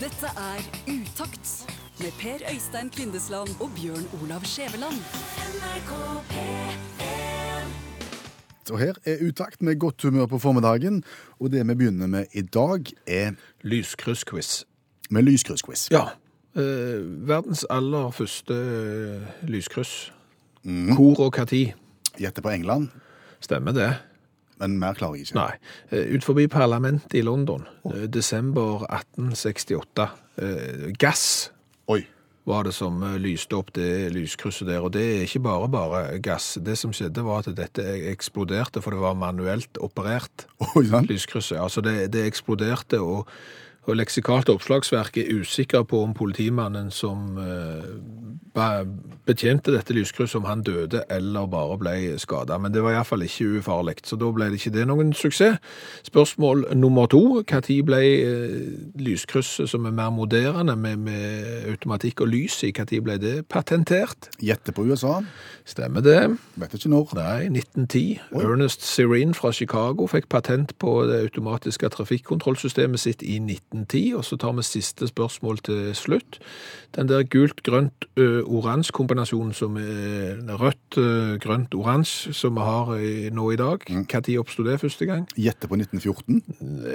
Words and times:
Dette 0.00 0.26
er 0.26 0.60
Utakt 0.88 1.66
med 2.00 2.12
Per 2.20 2.38
Øystein 2.54 2.90
Kvindesland 2.90 3.48
og 3.60 3.70
Bjørn 3.76 4.06
Olav 4.22 4.40
Skjæveland. 4.44 4.98
Og 8.70 8.78
her 8.78 8.94
er 9.04 9.16
utakt 9.28 9.62
med 9.62 9.78
godt 9.78 10.02
humør 10.02 10.26
på 10.26 10.38
formiddagen, 10.38 11.04
og 11.40 11.50
det 11.52 11.68
vi 11.68 11.74
begynner 11.74 12.06
med 12.06 12.24
i 12.32 12.42
dag 12.42 12.84
er 13.06 13.30
Lyskryssquiz. 13.62 14.64
med 15.10 15.22
lyskryssquiz. 15.22 15.90
Ja. 15.90 16.04
Eh, 16.56 17.28
verdens 17.28 17.66
aller 17.70 18.10
første 18.10 18.54
lyskryss. 19.42 20.12
Mm. 20.62 20.94
Hvor 20.94 21.20
og 21.20 21.34
hva 21.36 21.44
tid? 21.44 21.66
Gjette 22.18 22.42
på 22.42 22.48
England, 22.48 22.88
Stemmer 23.40 23.72
det? 23.72 23.94
Men 24.64 24.80
mer 24.80 24.96
klarer 24.98 25.20
jeg 25.20 25.28
ikke. 25.28 25.38
Nei. 25.38 25.52
Eh, 25.90 26.14
ut 26.16 26.26
forbi 26.26 26.48
parlamentet 26.52 27.16
i 27.18 27.22
London, 27.24 27.66
oh. 27.84 28.04
desember 28.10 28.86
1868. 28.88 30.08
Eh, 30.42 30.86
gass 30.98 31.26
Oi. 31.92 32.00
var 32.48 32.66
det 32.66 32.74
som 32.76 33.02
lyste 33.20 33.56
opp 33.56 33.72
det 33.76 34.10
lyskrysset 34.14 34.68
der, 34.68 34.84
og 34.84 34.94
det 34.96 35.04
er 35.04 35.26
ikke 35.28 35.44
bare 35.46 35.68
bare 35.72 36.04
gass. 36.24 36.54
Det 36.64 36.76
som 36.80 36.94
skjedde 36.96 37.24
var 37.26 37.44
at 37.44 37.52
dette 37.56 37.84
eksploderte, 38.10 38.82
for 38.84 38.96
det 38.96 39.04
var 39.04 39.18
manuelt 39.18 39.80
operert. 39.84 40.48
Oi 40.74 40.88
lyskrysset. 41.10 41.60
Altså 41.60 41.84
det, 41.84 42.08
det 42.14 42.26
eksploderte, 42.28 43.00
og, 43.04 43.28
og 43.86 43.98
leksikalt 43.98 44.48
oppslagsverk 44.48 45.18
er 45.20 45.40
usikker 45.40 45.84
på 45.88 46.02
om 46.02 46.14
politimannen 46.16 46.90
som 46.94 47.38
eh, 47.38 48.84
betjente 49.26 49.72
dette 49.74 49.94
lyskrysset, 49.96 50.38
om 50.38 50.46
han 50.48 50.62
døde 50.62 51.02
eller 51.10 51.46
bare 51.50 51.78
ble 51.80 51.94
skada. 52.22 52.58
Men 52.58 52.72
det 52.74 52.84
var 52.84 52.94
iallfall 52.94 53.24
ikke 53.26 53.58
ufarlig, 53.58 53.96
så 54.06 54.16
da 54.20 54.30
ble 54.32 54.48
det 54.52 54.60
ikke 54.60 54.74
det 54.76 54.86
noen 54.88 55.12
suksess. 55.16 55.58
Spørsmål 56.06 56.68
nummer 56.78 57.08
to. 57.10 57.42
Når 57.42 57.70
ble 57.86 58.00
eh, 58.04 58.70
lyskrysset 59.00 59.70
som 59.70 59.88
er 59.88 59.96
mer 59.96 60.12
moderne, 60.14 60.76
med, 60.76 60.96
med 60.96 61.68
automatikk 61.72 62.24
og 62.24 62.30
lys 62.32 62.62
i, 62.64 62.72
når 62.76 63.02
ble 63.04 63.18
det 63.20 63.34
patentert? 63.48 64.30
Gjette 64.42 64.72
på 64.72 64.86
USA. 64.86 65.20
Stemmer 65.64 66.04
det? 66.04 66.36
Vet 66.60 66.74
ikke 66.76 66.92
når. 66.92 67.14
Nei, 67.18 67.48
1910. 67.50 68.20
Ernest 68.38 68.84
Serene 68.86 69.34
fra 69.34 69.52
Chicago 69.52 70.06
fikk 70.10 70.28
patent 70.28 70.76
på 70.78 70.96
det 71.08 71.22
automatiske 71.26 71.88
trafikkontrollsystemet 71.96 73.00
sitt 73.00 73.24
i 73.24 73.38
1910, 73.40 73.73
og 73.74 74.22
så 74.24 74.36
tar 74.38 74.52
vi 74.54 74.62
siste 74.62 75.08
spørsmål 75.10 75.58
til 75.66 75.90
slutt. 75.98 76.38
Den 76.94 77.10
der 77.10 77.26
gult-grønt-oransje-kombinasjonen 77.26 79.50
som 79.52 79.76
er 79.76 80.38
rødt, 80.60 80.94
grønt, 81.42 81.74
oransje 81.74 82.32
som 82.32 82.54
vi 82.54 82.60
har 82.62 82.86
nå 83.34 83.50
i 83.50 83.56
dag, 83.58 83.78
hva 83.90 84.20
tid 84.22 84.38
oppstod 84.38 84.64
det 84.70 84.78
første 84.80 85.06
gang? 85.10 85.26
Gjette 85.34 85.66
på 85.68 85.74
1914. 85.74 86.42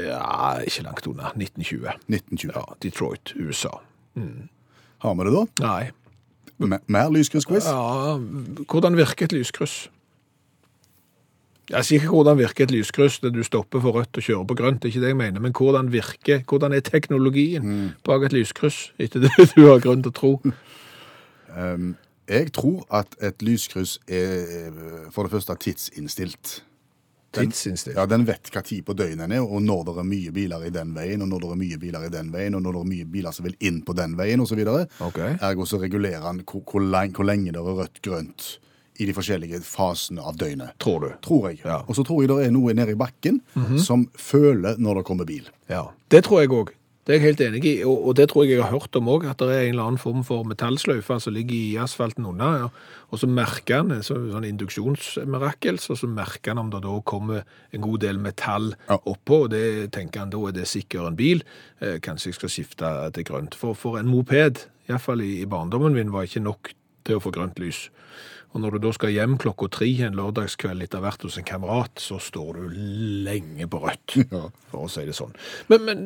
Ja, 0.08 0.56
ikke 0.64 0.84
langt 0.88 1.08
unna. 1.12 1.28
1920. 1.36 1.84
1920. 2.08 2.56
Ja, 2.56 2.64
Detroit, 2.82 3.34
USA. 3.36 3.76
Har 5.04 5.14
vi 5.16 5.24
det 5.28 5.34
da? 5.36 5.44
Nei. 5.68 5.92
M 6.60 6.76
Mer 6.92 7.08
lyskryssquiz? 7.12 7.66
Ja, 7.68 8.18
hvordan 8.68 8.98
virker 9.00 9.26
et 9.30 9.36
lyskryss? 9.36 9.90
Jeg 11.70 11.86
sier 11.86 12.00
ikke 12.02 12.10
hvordan 12.16 12.38
virker 12.40 12.66
et 12.66 12.72
lyskryss 12.74 13.20
når 13.22 13.34
du 13.36 13.44
stopper 13.46 13.82
for 13.84 13.94
rødt 14.00 14.18
og 14.18 14.24
kjører 14.26 14.46
på 14.50 14.56
grønt, 14.58 14.80
det 14.82 14.90
er 14.90 14.94
ikke 14.96 15.04
det 15.06 15.12
jeg 15.14 15.18
mener, 15.20 15.40
men 15.44 15.54
hvordan 15.54 15.92
virker, 15.94 16.42
hvordan 16.50 16.74
er 16.74 16.80
teknologien 16.86 17.92
bak 18.08 18.24
et 18.26 18.34
lyskryss, 18.34 18.92
etter 18.98 19.22
det 19.28 19.32
du 19.58 19.68
har 19.68 19.84
grunn 19.84 20.02
til 20.02 20.10
å 20.10 20.18
tro? 20.18 20.32
Um, 21.56 21.92
jeg 22.30 22.52
tror 22.54 22.86
at 22.94 23.16
et 23.26 23.42
lyskryss 23.46 23.98
er 24.08 24.34
eh, 24.46 24.82
for 25.14 25.26
det 25.26 25.32
første 25.34 25.56
tidsinnstilt. 25.66 26.60
Den- 27.36 27.52
Tidsinnstilt. 27.52 27.98
Ja, 27.98 28.06
Den 28.10 28.26
vet 28.26 28.50
hva 28.54 28.62
tid 28.66 28.82
på 28.86 28.94
døgnet 28.98 29.22
den 29.28 29.32
er, 29.38 29.42
og 29.46 29.62
når 29.62 29.84
det 29.86 29.98
er 30.02 30.08
mye 30.10 30.32
biler 30.34 30.64
i 30.66 30.72
den 30.74 30.96
veien, 30.96 31.22
og 31.22 31.30
når 31.30 31.44
det 31.44 31.50
er 31.54 31.60
mye 31.62 31.78
biler 31.82 32.06
i 32.08 32.10
den 32.14 32.32
veien, 32.34 32.56
og 32.58 32.62
når 32.66 32.78
det 32.78 32.82
er 32.82 32.90
mye 32.96 33.06
biler 33.14 33.32
som 33.38 33.46
vil 33.46 33.58
inn 33.70 33.82
på 33.86 33.94
den 33.98 34.16
veien, 34.18 34.42
osv. 34.42 34.62
Okay. 35.10 35.36
Ergo 35.42 35.66
så 35.70 35.78
regulerer 35.82 36.26
han 36.26 36.42
hvor, 36.42 36.64
hvor 36.66 37.26
lenge 37.30 37.54
det 37.54 37.62
er 37.62 37.78
rødt-grønt 37.84 38.48
i 39.00 39.08
de 39.08 39.16
forskjellige 39.16 39.62
fasene 39.66 40.22
av 40.22 40.36
døgnet. 40.40 40.76
Tror 40.84 41.06
du? 41.06 41.10
Tror 41.26 41.50
jeg. 41.50 41.62
Ja. 41.64 41.82
Og 41.88 41.96
så 41.98 42.04
tror 42.08 42.24
jeg 42.24 42.32
det 42.34 42.42
er 42.48 42.52
noe 42.56 42.76
nede 42.76 42.96
i 42.96 43.00
bakken 43.00 43.40
som 43.80 44.10
føler 44.20 44.80
når 44.82 45.02
det 45.02 45.08
kommer 45.08 45.30
bil. 45.30 45.48
Ja, 45.72 45.88
det 46.12 46.26
tror 46.28 46.44
jeg 46.44 46.52
òg. 46.52 46.76
Det 47.08 47.16
er 47.16 47.24
jeg 47.24 47.30
helt 47.32 47.40
enig 47.42 47.60
i, 47.66 47.72
og, 47.90 48.12
det 48.14 48.28
tror 48.30 48.44
jeg 48.46 48.60
jeg 48.60 48.62
har 48.62 48.76
hørt 48.76 48.94
om 49.00 49.08
òg, 49.10 49.24
at 49.26 49.40
det 49.42 49.48
er 49.50 49.64
en 49.64 49.72
eller 49.72 49.88
annen 49.88 49.98
form 49.98 50.20
for 50.28 50.44
metallsløyfe 50.46 51.16
som 51.24 51.34
ligger 51.34 51.56
i 51.58 51.78
asfalten 51.82 52.28
unna, 52.30 52.50
ja. 52.60 52.68
og 53.10 53.18
så 53.18 53.26
merker 53.26 53.80
han 53.80 53.96
en 53.96 54.04
så, 54.06 54.14
sånn 54.30 54.46
induksjonsmirakel, 54.46 55.80
og 55.90 55.98
så 55.98 56.10
merker 56.12 56.54
han 56.54 56.62
om 56.62 56.70
det 56.70 56.84
da 56.86 56.94
kommer 57.10 57.48
en 57.74 57.82
god 57.82 58.04
del 58.04 58.20
metall 58.22 58.76
Ja. 58.92 59.00
oppå, 59.10 59.46
og 59.48 59.50
det 59.56 59.92
tenker 59.96 60.22
han 60.22 60.30
da 60.30 60.44
er 60.52 60.52
det 60.60 60.68
sikkert 60.70 61.08
en 61.08 61.18
bil, 61.18 61.42
eh, 61.82 61.98
kanskje 61.98 62.30
jeg 62.30 62.38
skal 62.38 62.54
skifte 62.54 62.92
til 63.18 63.26
grønt. 63.26 63.58
For, 63.58 63.74
for 63.74 63.98
en 63.98 64.12
moped, 64.12 64.68
iallfall 64.90 65.22
i, 65.26 65.40
i 65.42 65.50
barndommen 65.50 65.98
min, 65.98 66.14
var 66.14 66.30
ikke 66.30 66.46
nok 66.46 66.76
til 67.10 67.20
å 67.20 67.24
få 67.26 67.34
grønt 67.36 67.60
lys. 67.62 67.88
Og 68.50 68.64
når 68.64 68.78
du 68.78 68.88
da 68.88 68.92
skal 68.96 69.12
hjem 69.14 69.36
klokka 69.42 69.68
tre 69.76 69.90
en 70.08 70.16
lørdagskveld 70.18 70.82
etter 70.88 71.04
hvert 71.04 71.22
hos 71.28 71.36
en 71.38 71.46
kamerat, 71.46 72.00
så 72.02 72.18
står 72.24 72.58
du 72.58 72.80
lenge 73.28 73.68
på 73.70 73.82
rødt, 73.84 74.16
Ja. 74.34 74.48
for 74.72 74.88
å 74.88 74.90
si 74.90 75.04
det 75.06 75.14
sånn. 75.18 75.36
Men, 75.70 75.86
men 75.86 76.06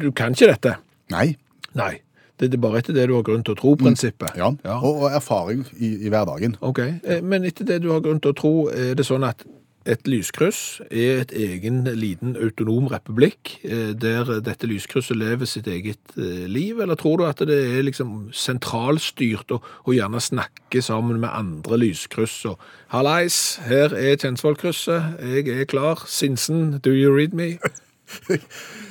du 0.00 0.08
kan 0.16 0.32
ikke 0.36 0.48
dette? 0.54 0.76
Nei. 1.12 1.34
Nei. 1.76 1.94
Det 2.36 2.50
er 2.52 2.60
bare 2.60 2.80
etter 2.82 2.92
det 2.96 3.06
du 3.08 3.14
har 3.16 3.22
grunn 3.24 3.44
til 3.44 3.54
å 3.54 3.58
tro, 3.60 3.70
prinsippet. 3.80 4.34
Ja. 4.36 4.50
Og, 4.76 5.02
og 5.06 5.12
erfaring 5.16 5.62
i, 5.76 5.94
i 6.04 6.10
hverdagen. 6.12 6.56
Ok, 6.64 6.80
eh, 6.84 7.20
men 7.24 7.44
etter 7.48 7.64
det 7.68 7.78
du 7.84 7.90
har 7.94 8.02
grunn 8.04 8.20
til 8.24 8.32
å 8.34 8.36
tro, 8.36 8.50
er 8.72 8.92
det 8.98 9.06
sånn 9.08 9.24
at 9.24 9.44
et 9.86 10.08
lyskryss 10.08 10.80
er 10.90 11.22
et 11.22 11.32
egen 11.36 11.84
liten 11.96 12.36
autonom 12.40 12.88
republikk, 12.90 13.56
eh, 13.64 13.92
der 13.94 14.40
dette 14.44 14.68
lyskrysset 14.68 15.18
lever 15.18 15.46
sitt 15.48 15.68
eget 15.70 16.16
eh, 16.18 16.46
liv, 16.50 16.80
eller 16.82 16.98
tror 16.98 17.20
du 17.20 17.26
at 17.26 17.42
det 17.46 17.58
er 17.78 17.86
liksom 17.86 18.30
sentralstyrt 18.34 19.54
og, 19.54 19.66
og 19.84 19.94
gjerne 19.94 20.22
snakker 20.22 20.82
sammen 20.84 21.20
med 21.22 21.30
andre 21.32 21.78
lyskryss 21.84 22.44
og 22.50 22.58
«Hallais, 22.92 23.60
her 23.66 23.94
er 23.94 24.18
Kjensvollkrysset, 24.22 25.16
jeg 25.22 25.48
er 25.60 25.70
klar, 25.70 26.04
Sinsen, 26.06 26.78
do 26.78 26.90
you 26.90 27.14
read 27.14 27.34
me?» 27.34 27.56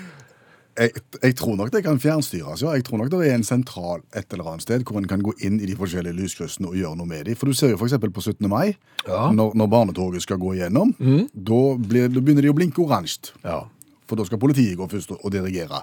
Jeg, 0.75 0.91
jeg 1.23 1.35
tror 1.39 1.55
nok 1.55 1.69
det 1.71 1.83
kan 1.85 1.99
fjernstyres. 2.03 2.61
ja. 2.65 2.73
Jeg 2.75 2.83
tror 2.83 2.99
nok 2.99 3.09
det 3.13 3.19
er 3.29 3.35
en 3.37 3.43
sentral 3.47 4.01
et 4.13 4.33
eller 4.33 4.49
annet 4.51 4.65
sted 4.65 4.83
hvor 4.83 4.97
en 4.99 5.07
kan 5.07 5.21
gå 5.23 5.31
inn 5.47 5.61
i 5.63 5.69
de 5.69 5.75
forskjellige 5.79 6.17
lyskryssene 6.17 6.67
og 6.67 6.75
gjøre 6.75 6.97
noe 6.99 7.07
med 7.07 7.25
dem. 7.29 7.35
For 7.39 7.47
du 7.47 7.55
ser 7.55 7.71
jo 7.71 7.77
f.eks. 7.79 7.95
på 8.11 8.21
17. 8.25 8.49
mai, 8.51 8.75
Ja. 9.07 9.29
når, 9.31 9.53
når 9.55 9.67
barnetoget 9.71 10.21
skal 10.25 10.37
gå 10.41 10.53
igjennom, 10.57 10.91
da, 10.99 11.61
blir, 11.79 12.09
da 12.11 12.19
begynner 12.19 12.41
de 12.43 12.51
å 12.51 12.57
blinke 12.57 12.81
oransje. 12.83 13.31
Ja. 13.45 13.61
For 14.05 14.19
da 14.19 14.25
skal 14.27 14.37
politiet 14.41 14.75
gå 14.77 14.85
først 14.91 15.15
og, 15.15 15.21
og 15.23 15.31
dirigere. 15.33 15.79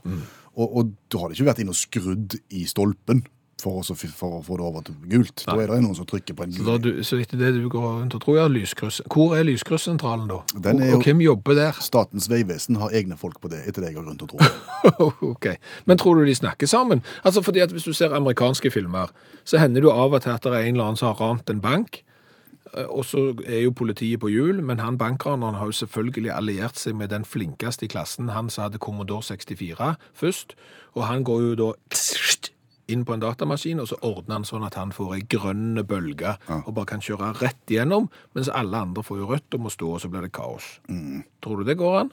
Og, 0.54 0.66
og 0.76 0.92
da 1.10 1.18
har 1.22 1.30
de 1.32 1.38
ikke 1.40 1.48
vært 1.48 1.62
inn 1.64 1.72
og 1.72 1.78
skrudd 1.78 2.36
i 2.52 2.66
stolpen 2.68 3.24
for, 3.60 3.78
å 3.82 3.94
for 3.94 4.38
å 4.38 4.42
få 4.42 4.56
det 4.58 4.64
over 4.66 4.82
til 4.86 4.94
gult. 5.10 5.44
Da 5.46 5.54
er 5.60 5.66
det 5.70 5.80
noen 5.84 5.94
som 5.94 6.06
trykker 6.08 6.34
på 6.34 6.42
en 6.46 6.52
Så, 6.52 6.64
gul. 6.64 6.78
du, 6.82 7.02
så 7.06 7.18
etter 7.22 7.38
det 7.38 7.52
du 7.54 7.68
går 7.70 7.84
rundt 8.00 8.14
og 8.16 8.22
tror, 8.24 8.36
ja, 8.40 8.46
lyskryss. 8.50 9.00
Hvor 9.12 9.36
er 9.38 9.44
lyskryssentralen 9.46 10.26
da? 10.30 10.40
Den 10.58 10.80
er 10.82 10.90
jo- 10.90 10.96
og 10.98 11.04
hvem 11.06 11.20
jobber 11.22 11.54
der? 11.54 11.72
Statens 11.78 12.26
vegvesen 12.28 12.76
har 12.80 12.90
egne 12.90 13.16
folk 13.18 13.40
på 13.40 13.48
det, 13.52 13.60
etter 13.68 13.82
det 13.82 13.92
jeg 13.92 13.96
har 14.00 14.04
grunn 14.08 14.18
til 14.18 14.26
å 14.26 14.32
tro. 14.38 15.12
ok. 15.30 15.46
Men 15.86 15.98
tror 15.98 16.16
du 16.18 16.24
de 16.26 16.34
snakker 16.34 16.66
sammen? 16.66 17.02
Altså 17.24 17.42
fordi 17.42 17.60
at 17.62 17.70
hvis 17.70 17.84
du 17.84 17.92
ser 17.92 18.14
amerikanske 18.14 18.70
filmer, 18.72 19.10
så 19.44 19.58
hender 19.62 19.82
det 19.86 19.90
av 19.92 20.12
og 20.14 20.22
til 20.22 20.30
at 20.34 20.42
det 20.42 20.52
er 20.52 20.64
en 20.66 20.74
eller 20.74 20.84
annen 20.90 20.98
som 20.98 21.12
har 21.14 21.20
rant 21.22 21.50
en 21.50 21.60
bank, 21.60 22.02
eh, 22.74 22.86
og 22.88 23.04
så 23.04 23.28
er 23.46 23.62
jo 23.62 23.70
politiet 23.70 24.18
på 24.20 24.30
hjul, 24.32 24.62
men 24.62 24.78
han 24.82 24.98
bankraneren 24.98 25.54
har 25.60 25.66
jo 25.70 25.78
selvfølgelig 25.84 26.34
alliert 26.34 26.76
seg 26.80 26.96
med 26.98 27.10
den 27.10 27.22
flinkeste 27.24 27.84
i 27.86 27.92
klassen, 27.94 28.30
han 28.34 28.50
som 28.50 28.64
hadde 28.66 28.78
Commodore 28.82 29.22
64 29.22 29.94
først, 30.18 30.56
og 30.96 31.04
han 31.06 31.22
går 31.22 31.40
jo 31.46 31.54
da 31.54 31.70
inn 32.92 33.04
på 33.08 33.16
en 33.16 33.22
datamaskin, 33.24 33.82
og 33.82 33.90
så 33.90 33.98
ordner 34.06 34.38
han 34.40 34.48
sånn 34.48 34.66
at 34.68 34.78
han 34.78 34.94
får 34.94 35.14
ei 35.18 35.22
grønn 35.34 35.82
bølge, 35.88 36.36
og 36.62 36.72
bare 36.76 36.92
kan 36.94 37.04
kjøre 37.04 37.34
rett 37.42 37.72
igjennom, 37.72 38.10
mens 38.36 38.52
alle 38.52 38.84
andre 38.86 39.04
får 39.06 39.22
jo 39.22 39.30
rødt 39.34 39.58
og 39.58 39.66
må 39.66 39.72
stå, 39.72 39.94
og 39.96 40.02
så 40.04 40.10
blir 40.12 40.26
det 40.26 40.34
kaos. 40.36 40.74
Tror 41.42 41.62
du 41.62 41.68
det 41.68 41.80
går 41.80 42.02
an? 42.04 42.12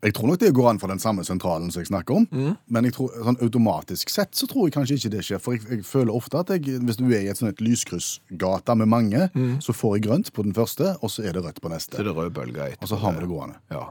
Jeg 0.00 0.14
tror 0.16 0.30
nok 0.30 0.38
det 0.40 0.48
går 0.56 0.66
an 0.70 0.78
for 0.80 0.88
den 0.88 1.00
samme 1.02 1.20
sentralen 1.28 1.68
som 1.68 1.82
jeg 1.82 1.90
snakker 1.90 2.22
om, 2.22 2.26
men 2.72 2.86
jeg 2.88 2.94
tror, 2.96 3.12
sånn 3.20 3.36
automatisk 3.44 4.08
sett 4.08 4.32
så 4.38 4.48
tror 4.48 4.68
jeg 4.68 4.72
kanskje 4.78 4.96
ikke 4.96 5.10
det 5.12 5.24
skjer. 5.26 5.42
For 5.44 5.58
jeg, 5.58 5.66
jeg 5.68 5.84
føler 5.84 6.16
ofte 6.16 6.40
at 6.40 6.52
jeg, 6.54 6.78
hvis 6.88 6.96
du 6.96 7.04
er 7.10 7.26
i 7.26 7.28
et 7.28 7.36
sånt 7.40 7.60
lyskryssgata 7.60 8.78
med 8.80 8.88
mange, 8.88 9.26
så 9.60 9.74
får 9.76 9.98
jeg 9.98 10.06
grønt 10.08 10.32
på 10.32 10.46
den 10.46 10.56
første, 10.56 10.94
og 11.04 11.12
så 11.12 11.26
er 11.28 11.36
det 11.36 11.44
rødt 11.44 11.60
på 11.60 11.72
neste. 11.72 11.98
Så 11.98 12.06
det 12.06 12.14
er 12.14 12.16
rød 12.16 12.32
bølge 12.38 12.70
etter. 12.70 12.80
Og 12.80 12.88
så 12.94 13.00
har 13.02 13.12
vi 13.18 13.26
det 13.26 13.28
gående. 13.28 13.60
Ja. 13.74 13.90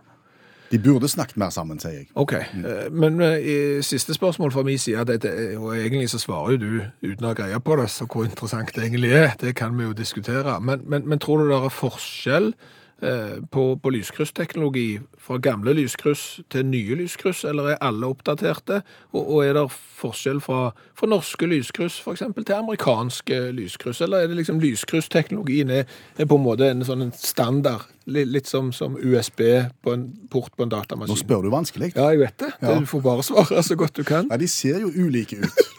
De 0.72 0.80
burde 0.80 1.08
snakket 1.10 1.38
mer 1.38 1.50
sammen, 1.50 1.80
sier 1.80 1.92
jeg. 1.92 2.08
Ok, 2.16 2.34
Mm. 2.54 2.66
men 2.94 3.22
eh, 3.22 3.38
i 3.40 3.82
siste 3.82 4.14
spørsmål 4.14 4.52
fra 4.52 4.64
min 4.64 4.78
side, 4.78 5.06
det, 5.06 5.22
det, 5.24 5.58
og 5.58 5.76
egentlig 5.78 6.10
så 6.10 6.20
svarer 6.20 6.52
jo 6.52 6.58
du 6.58 6.82
uten 7.10 7.26
å 7.26 7.32
ha 7.32 7.34
greie 7.34 7.60
på 7.60 7.76
det, 7.82 7.90
så 7.90 8.06
hvor 8.06 8.26
interessant 8.26 8.76
det 8.76 8.84
egentlig 8.84 9.12
er, 9.12 9.32
det 9.42 9.56
kan 9.56 9.78
vi 9.78 9.84
jo 9.84 9.94
diskutere. 9.94 10.60
Men, 10.62 10.82
men, 10.86 11.08
men 11.10 11.20
tror 11.20 11.38
du 11.42 11.50
det 11.50 11.58
er 11.64 11.70
forskjell 11.74 12.54
eh, 12.54 12.78
på, 13.00 13.64
på 13.80 13.92
lyskryssteknologi, 13.96 15.00
fra 15.18 15.38
gamle 15.40 15.72
lyskryss 15.78 16.42
til 16.52 16.66
nye 16.68 16.98
lyskryss, 17.00 17.46
eller 17.48 17.72
er 17.72 17.78
alle 17.86 18.10
oppdaterte? 18.12 18.82
Og, 19.14 19.22
og 19.24 19.46
er 19.46 19.54
det 19.56 19.66
forskjell 19.72 20.42
fra, 20.44 20.74
fra 20.98 21.08
norske 21.08 21.48
lyskryss 21.48 22.00
for 22.04 22.18
eksempel, 22.18 22.44
til 22.48 22.58
amerikanske 22.58 23.40
lyskryss? 23.56 24.02
Eller 24.04 24.26
er 24.26 24.32
det 24.32 24.40
liksom 24.42 24.60
lyskrysteknologien 24.60 25.72
er, 25.72 25.88
er 26.18 26.28
på 26.28 26.40
en 26.40 26.44
måte 26.44 26.68
en 26.68 26.84
sånn 26.86 27.08
en 27.08 27.16
standard, 27.16 27.88
litt, 28.10 28.48
som, 28.50 28.72
som 28.74 28.98
USB 28.98 29.42
på 29.86 29.94
en 29.94 30.08
port 30.34 30.56
på 30.58 30.66
en 30.66 30.72
datamaskin. 30.72 31.14
Nå 31.14 31.20
spør 31.20 31.46
du 31.46 31.52
vanskelig. 31.54 31.94
Ja, 31.96 32.10
jeg 32.12 32.24
vet 32.24 32.40
det. 32.42 32.52
Ja. 32.62 32.80
Du 32.80 32.90
får 32.90 33.04
bare 33.06 33.26
svare 33.28 33.64
så 33.64 33.78
godt 33.80 34.00
du 34.00 34.04
kan. 34.08 34.28
Nei, 34.32 34.42
de 34.42 34.50
ser 34.50 34.82
jo 34.84 34.90
ulike 34.92 35.44
ut. 35.44 35.62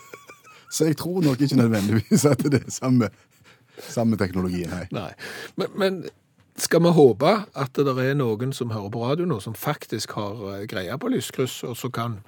Så 0.71 0.87
jeg 0.87 0.97
tror 1.01 1.19
nok 1.25 1.41
ikke 1.43 1.57
nødvendigvis 1.59 2.25
at 2.31 2.45
det 2.47 2.61
er 2.63 2.71
samme, 2.71 3.09
samme 3.83 4.17
teknologien. 4.17 4.71
Nei. 4.71 4.85
Nei. 4.95 5.11
Men, 5.59 5.73
men 5.75 5.97
skal 6.71 6.85
vi 6.85 6.91
håpe 6.95 7.31
at 7.59 7.75
det 7.75 7.93
er 7.99 8.15
noen 8.15 8.53
som 8.55 8.71
hører 8.71 8.93
på 8.95 9.01
radio 9.03 9.25
nå, 9.27 9.41
som 9.43 9.57
faktisk 9.59 10.13
har 10.15 10.39
eh, 10.53 10.67
greie 10.71 10.95
på 11.03 11.09
lyskryss, 11.11 11.65
og 11.67 11.75
som 11.75 11.91
kan 11.91 12.21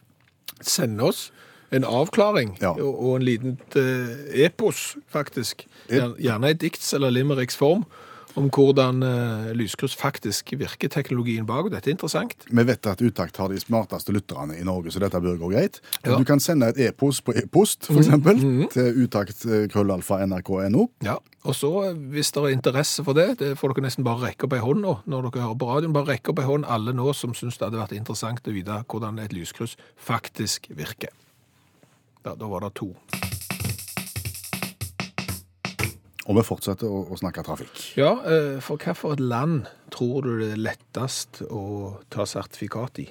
sende 0.58 1.06
oss 1.06 1.28
en 1.72 1.86
avklaring 1.86 2.56
Ja. 2.60 2.72
og, 2.74 2.90
og 2.98 3.12
en 3.20 3.24
liten 3.24 3.54
uh, 3.76 4.10
epos, 4.34 4.96
faktisk. 5.08 5.62
Gjerne 5.88 6.50
i 6.50 6.58
dikts- 6.58 6.90
eller 6.94 7.14
limericks 7.14 7.56
form, 7.56 7.86
om 8.38 8.48
hvordan 8.52 9.02
uh, 9.04 9.50
lyskryss 9.56 9.96
faktisk 9.98 10.52
virker, 10.58 10.90
teknologien 10.92 11.46
bak. 11.48 11.66
og 11.66 11.74
Dette 11.74 11.90
er 11.90 11.96
interessant. 11.96 12.46
Vi 12.48 12.64
vet 12.68 12.86
at 12.90 13.02
Utakt 13.02 13.36
har 13.40 13.52
de 13.52 13.60
smarteste 13.60 14.14
lytterne 14.14 14.56
i 14.58 14.64
Norge, 14.66 14.92
så 14.92 15.02
dette 15.02 15.20
bør 15.22 15.40
gå 15.40 15.52
greit. 15.54 15.80
Ja. 16.04 16.16
Du 16.18 16.24
kan 16.28 16.40
sende 16.40 16.70
et 16.72 16.80
e-post 16.88 17.24
på 17.26 17.34
e-post, 17.36 17.86
for 17.90 18.00
eksempel, 18.02 18.40
til 18.72 19.04
utakt.krøllalfa.nrk.no. 19.04 20.86
Ja, 21.06 21.18
og 21.42 21.56
så 21.58 21.72
eh, 21.88 21.98
hvis 22.14 22.32
det 22.34 22.42
er 22.42 22.54
interesse 22.54 23.04
for 23.04 23.18
det, 23.18 23.40
det 23.42 23.54
får 23.58 23.74
dere 23.74 23.88
nesten 23.88 24.06
bare 24.06 24.28
rekke 24.28 24.46
opp 24.46 24.56
ei 24.56 24.62
hånd 24.62 24.84
nå, 24.84 24.96
når 25.10 25.28
dere 25.28 25.46
hører 25.48 25.58
på 25.58 25.70
radioen, 25.72 25.96
bare 25.96 26.14
rekke 26.14 26.34
opp 26.34 26.42
ei 26.42 26.48
hånd 26.48 26.68
alle 26.68 26.94
nå 26.96 27.10
som 27.18 27.34
syns 27.36 27.58
det 27.58 27.68
hadde 27.68 27.82
vært 27.82 27.98
interessant 27.98 28.46
å 28.46 28.54
vite 28.54 28.82
hvordan 28.86 29.20
et 29.22 29.34
lyskryss 29.34 29.76
faktisk 29.98 30.70
virker. 30.78 31.14
Ja, 32.22 32.36
da 32.38 32.46
var 32.46 32.62
det 32.62 32.76
to. 32.78 32.92
Og 36.30 36.36
vi 36.38 36.44
fortsetter 36.46 36.86
å, 36.86 37.02
å 37.10 37.18
snakke 37.18 37.42
trafikk. 37.46 37.80
Ja, 37.98 38.12
eh, 38.22 38.58
for 38.62 38.78
hvilket 38.78 39.20
land 39.20 39.66
tror 39.90 40.22
du 40.26 40.36
det 40.38 40.52
er 40.54 40.64
lettest 40.68 41.42
å 41.50 41.64
ta 42.12 42.26
sertifikat 42.28 43.02
i? 43.02 43.08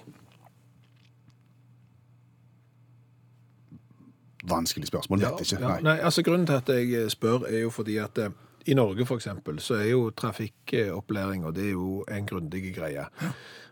Vanskelig 4.48 4.88
spørsmål. 4.88 5.26
Vet 5.26 5.44
ikke. 5.44 5.60
Ja, 5.60 5.74
Nei. 5.76 5.82
nei, 5.86 5.98
altså 6.00 6.24
Grunnen 6.26 6.48
til 6.50 6.58
at 6.58 6.72
jeg 6.72 7.12
spør, 7.14 7.46
er 7.52 7.66
jo 7.66 7.74
fordi 7.74 8.00
at 8.02 8.18
eh, 8.18 8.32
i 8.66 8.74
Norge 8.78 9.06
eksempel, 9.18 9.60
så 9.60 9.76
er 9.82 9.92
jo 9.92 10.12
trafikkopplæring 10.16 11.46
og 11.46 11.56
det 11.56 11.66
er 11.66 11.72
jo 11.76 12.04
en 12.08 12.26
grundig 12.26 12.74
greie. 12.76 13.06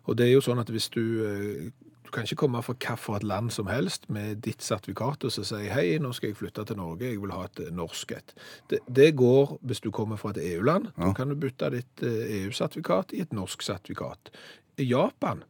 Og 0.10 0.18
det 0.18 0.28
er 0.28 0.34
jo 0.34 0.42
sånn 0.42 0.60
at 0.62 0.70
hvis 0.74 0.90
du 0.90 1.04
eh, 1.26 1.72
Du 2.10 2.14
kan 2.16 2.26
ikke 2.26 2.40
komme 2.42 2.64
fra 2.66 2.74
hvilket 2.74 3.26
land 3.30 3.52
som 3.54 3.68
helst 3.70 4.08
med 4.10 4.40
ditt 4.42 4.64
sertifikat 4.66 5.28
og 5.28 5.34
så 5.36 5.44
si 5.46 5.68
hei, 5.70 6.00
nå 6.02 6.10
skal 6.18 6.32
jeg 6.32 6.40
flytte 6.40 6.64
til 6.66 6.80
Norge, 6.80 7.06
jeg 7.06 7.20
vil 7.22 7.34
ha 7.36 7.44
et 7.46 7.60
eh, 7.62 7.70
norsk 7.70 8.16
et. 8.18 8.32
Det, 8.72 8.80
det 8.90 9.12
går 9.20 9.60
hvis 9.62 9.84
du 9.84 9.92
kommer 9.94 10.18
fra 10.18 10.32
et 10.34 10.40
EU-land. 10.56 10.88
Da 10.98 11.12
kan 11.14 11.30
du 11.30 11.38
bytte 11.38 11.70
ditt 11.76 12.02
eh, 12.02 12.40
EU-sertifikat 12.40 13.14
i 13.14 13.22
et 13.28 13.36
norsk 13.38 13.62
sertifikat. 13.62 14.32
I 14.82 14.88
Japan 14.90 15.44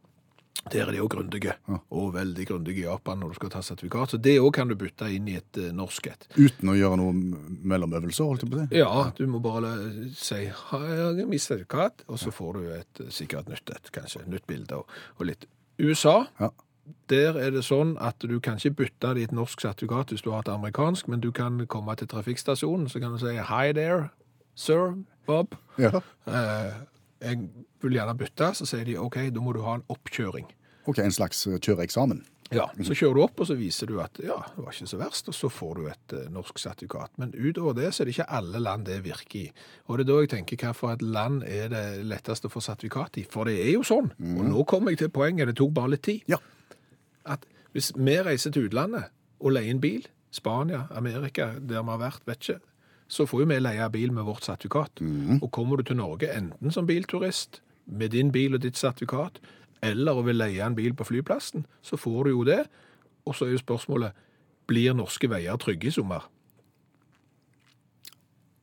der 0.68 0.82
er 0.82 0.92
de 0.92 0.98
jo 0.98 1.06
grundige, 1.08 1.54
og 1.96 2.10
veldig 2.12 2.44
grundige 2.50 2.82
i 2.82 2.84
Japan 2.84 3.22
når 3.22 3.32
du 3.32 3.38
skal 3.38 3.52
ta 3.54 3.62
sertifikat. 3.64 4.12
Så 4.12 4.20
det 4.20 4.34
òg 4.42 4.50
kan 4.58 4.68
du 4.68 4.76
bytte 4.76 5.08
inn 5.08 5.30
i 5.32 5.38
et 5.38 5.60
eh, 5.62 5.70
norsk 5.72 6.10
et. 6.10 6.26
Uten 6.36 6.74
å 6.74 6.74
gjøre 6.76 6.98
noe 7.00 7.14
mellomøvelser, 7.72 8.26
holdt 8.28 8.44
jeg 8.44 8.52
på 8.52 8.58
å 8.58 8.66
si. 8.66 8.82
Ja, 8.82 9.06
du 9.16 9.24
må 9.32 9.40
bare 9.40 9.72
si 10.12 10.42
har 10.44 10.84
jeg 10.90 11.24
mitt 11.30 11.46
sertifikat, 11.46 12.04
og 12.12 12.20
så 12.20 12.34
får 12.36 12.60
du 12.60 12.68
et 12.76 13.02
sikkert 13.08 13.48
nytt 13.48 13.72
et, 13.72 13.88
kanskje. 13.96 14.26
Nytt 14.28 14.44
bilde 14.50 14.82
og, 14.82 15.00
og 15.16 15.30
litt. 15.32 15.48
USA, 15.80 16.24
Ja. 16.40 16.48
der 17.10 17.36
er 17.38 17.50
det 17.50 17.64
sånn 17.64 17.96
at 18.00 18.18
du 18.22 18.38
kan 18.40 18.56
ikke 18.56 18.70
bytte 18.84 19.14
det 19.14 19.20
i 19.20 19.24
et 19.24 19.32
norsk 19.32 19.60
sertifikat 19.60 20.10
hvis 20.10 20.22
du 20.22 20.30
har 20.30 20.40
et 20.44 20.48
amerikansk, 20.52 21.08
men 21.08 21.20
du 21.20 21.30
kan 21.32 21.66
komme 21.66 21.96
til 21.96 22.06
trafikkstasjonen, 22.08 22.88
så 22.88 23.00
kan 23.00 23.12
du 23.12 23.18
si 23.18 23.36
hi 23.36 23.72
there, 23.72 24.08
sir, 24.54 24.94
Bob. 25.26 25.54
Ja. 25.78 26.00
Eh, 26.26 26.72
jeg 27.20 27.48
vil 27.82 27.92
gjerne 27.92 28.16
bytte, 28.18 28.54
så 28.54 28.66
sier 28.66 28.84
de 28.84 28.96
ok, 28.98 29.16
da 29.34 29.40
må 29.40 29.52
du 29.52 29.62
ha 29.62 29.74
en 29.74 29.84
oppkjøring. 29.88 30.46
OK, 30.86 30.98
en 30.98 31.12
slags 31.12 31.46
eh, 31.46 31.58
kjøreeksamen. 31.58 32.24
Ja, 32.52 32.64
Så 32.82 32.94
kjører 32.98 33.14
du 33.14 33.22
opp, 33.22 33.40
og 33.40 33.46
så 33.46 33.54
viser 33.54 33.86
du 33.86 34.00
at 34.02 34.18
ja, 34.18 34.34
det 34.56 34.64
var 34.64 34.72
ikke 34.74 34.86
så 34.90 34.98
verst, 34.98 35.28
og 35.30 35.34
så 35.38 35.48
får 35.54 35.74
du 35.78 35.84
et 35.86 36.14
eh, 36.18 36.24
norsk 36.34 36.58
sertifikat. 36.58 37.12
Men 37.22 37.30
utover 37.36 37.76
det 37.78 37.92
så 37.94 38.02
er 38.02 38.08
det 38.10 38.16
ikke 38.16 38.26
alle 38.40 38.58
land 38.58 38.86
det 38.88 38.96
virker 39.04 39.38
i. 39.38 39.44
Og 39.86 39.98
det 40.00 40.04
er 40.06 40.08
da 40.10 40.16
jeg 40.24 40.30
tenker 40.32 40.56
hvilket 40.58 40.94
et 40.96 41.02
land 41.14 41.44
er 41.46 41.68
det 41.70 41.84
lettest 42.10 42.48
å 42.48 42.50
få 42.50 42.60
sertifikat 42.64 43.20
i. 43.22 43.26
For 43.30 43.46
det 43.46 43.54
er 43.62 43.70
jo 43.76 43.84
sånn, 43.86 44.10
og 44.18 44.42
nå 44.50 44.64
kommer 44.66 44.90
jeg 44.90 45.04
til 45.04 45.12
poenget, 45.14 45.46
det 45.52 45.56
tok 45.62 45.70
bare 45.78 45.94
litt 45.94 46.02
tid, 46.08 46.22
Ja. 46.26 46.40
at 47.24 47.46
hvis 47.72 47.92
vi 47.94 48.16
reiser 48.26 48.50
til 48.50 48.66
utlandet 48.66 49.12
og 49.40 49.52
leier 49.54 49.70
en 49.70 49.80
bil, 49.80 50.06
Spania, 50.34 50.88
Amerika, 50.94 51.52
der 51.58 51.82
vi 51.82 51.90
har 51.90 51.98
vært, 52.02 52.26
vet 52.26 52.42
ikke, 52.42 52.60
så 53.10 53.26
får 53.26 53.40
jo 53.42 53.46
vi 53.50 53.58
leie 53.62 53.88
bil 53.90 54.12
med 54.14 54.24
vårt 54.26 54.42
sertifikat. 54.46 55.00
Og 55.42 55.50
kommer 55.50 55.76
du 55.76 55.82
til 55.82 55.96
Norge 55.98 56.28
enten 56.34 56.70
som 56.70 56.86
bilturist, 56.86 57.60
med 57.86 58.10
din 58.14 58.30
bil 58.30 58.54
og 58.54 58.60
ditt 58.62 58.76
sertifikat, 58.78 59.40
eller 59.82 60.18
å 60.18 60.24
vil 60.26 60.40
leie 60.40 60.64
en 60.64 60.76
bil 60.76 60.94
på 60.96 61.06
flyplassen, 61.08 61.64
så 61.82 61.98
får 62.00 62.28
du 62.28 62.34
jo 62.34 62.44
det. 62.48 62.64
Og 63.26 63.36
så 63.36 63.46
er 63.46 63.54
jo 63.54 63.62
spørsmålet, 63.62 64.26
blir 64.70 64.94
norske 64.94 65.28
veier 65.30 65.58
trygge 65.60 65.90
i 65.90 65.94
sommer? 65.94 66.28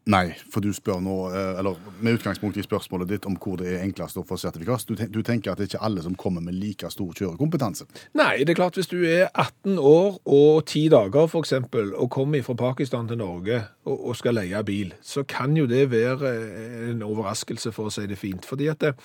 Nei, 0.07 0.29
for 0.47 0.63
du 0.63 0.69
spør 0.71 1.01
nå, 1.03 1.15
eh, 1.35 1.57
eller 1.59 1.75
med 1.99 2.15
utgangspunkt 2.15 2.57
i 2.57 2.63
spørsmålet 2.63 3.09
ditt 3.11 3.25
om 3.27 3.35
hvor 3.43 3.57
det 3.59 3.73
er 3.73 3.83
enklest 3.83 4.19
å 4.19 4.23
få 4.27 4.37
sertifikat, 4.39 4.87
du, 4.87 5.19
tenker 5.25 5.51
at 5.51 5.59
det 5.59 5.65
er 5.65 5.71
ikke 5.73 5.83
alle 5.83 6.03
som 6.05 6.15
kommer 6.15 6.43
med 6.43 6.55
like 6.55 6.87
stor 6.93 7.11
kjørekompetanse. 7.11 7.89
Nei, 8.15 8.45
det 8.47 8.53
er 8.53 8.59
klart 8.61 8.79
hvis 8.79 8.87
du 8.87 9.01
er 9.03 9.27
18 9.33 9.75
år 9.75 10.19
og 10.23 10.63
10 10.63 10.85
dager 10.95 11.35
eksempel, 11.41 11.91
og 11.91 12.11
kommer 12.13 12.45
fra 12.45 12.55
Pakistan 12.55 13.09
til 13.09 13.19
Norge 13.19 13.59
og, 13.83 13.97
og 13.97 14.15
skal 14.15 14.39
leie 14.39 14.63
bil, 14.63 14.95
så 15.03 15.25
kan 15.27 15.57
jo 15.59 15.67
det 15.67 15.89
være 15.91 16.31
eh, 16.31 16.77
en 16.93 17.03
overraskelse 17.03 17.75
for 17.75 17.91
å 17.91 17.93
si 17.93 18.07
det 18.07 18.19
fint. 18.21 18.47
Fordi 18.47 18.71
at 18.71 18.85
det, 18.85 18.95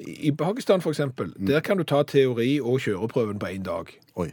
i 0.00 0.32
Pakistan 0.36 0.82
for 0.84 0.92
eksempel, 0.92 1.30
der 1.38 1.60
kan 1.64 1.78
du 1.80 1.84
ta 1.88 2.02
teori 2.04 2.58
og 2.60 2.80
kjøreprøven 2.84 3.38
på 3.40 3.46
en 3.54 3.62
dag. 3.66 3.92
Oi. 4.20 4.30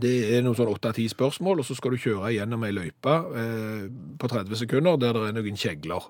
Det 0.00 0.12
er 0.36 0.44
noen 0.46 0.54
sånn 0.54 0.70
8-10 0.70 1.08
spørsmål, 1.16 1.58
og 1.62 1.66
så 1.66 1.74
skal 1.74 1.90
du 1.96 1.98
kjøre 1.98 2.30
gjennom 2.36 2.62
ei 2.62 2.70
løype 2.76 3.14
eh, 3.40 3.88
på 4.22 4.28
30 4.30 4.60
sekunder 4.60 5.00
der 5.02 5.16
det 5.18 5.24
er 5.32 5.34
noen 5.40 5.58
kjegler. 5.58 6.06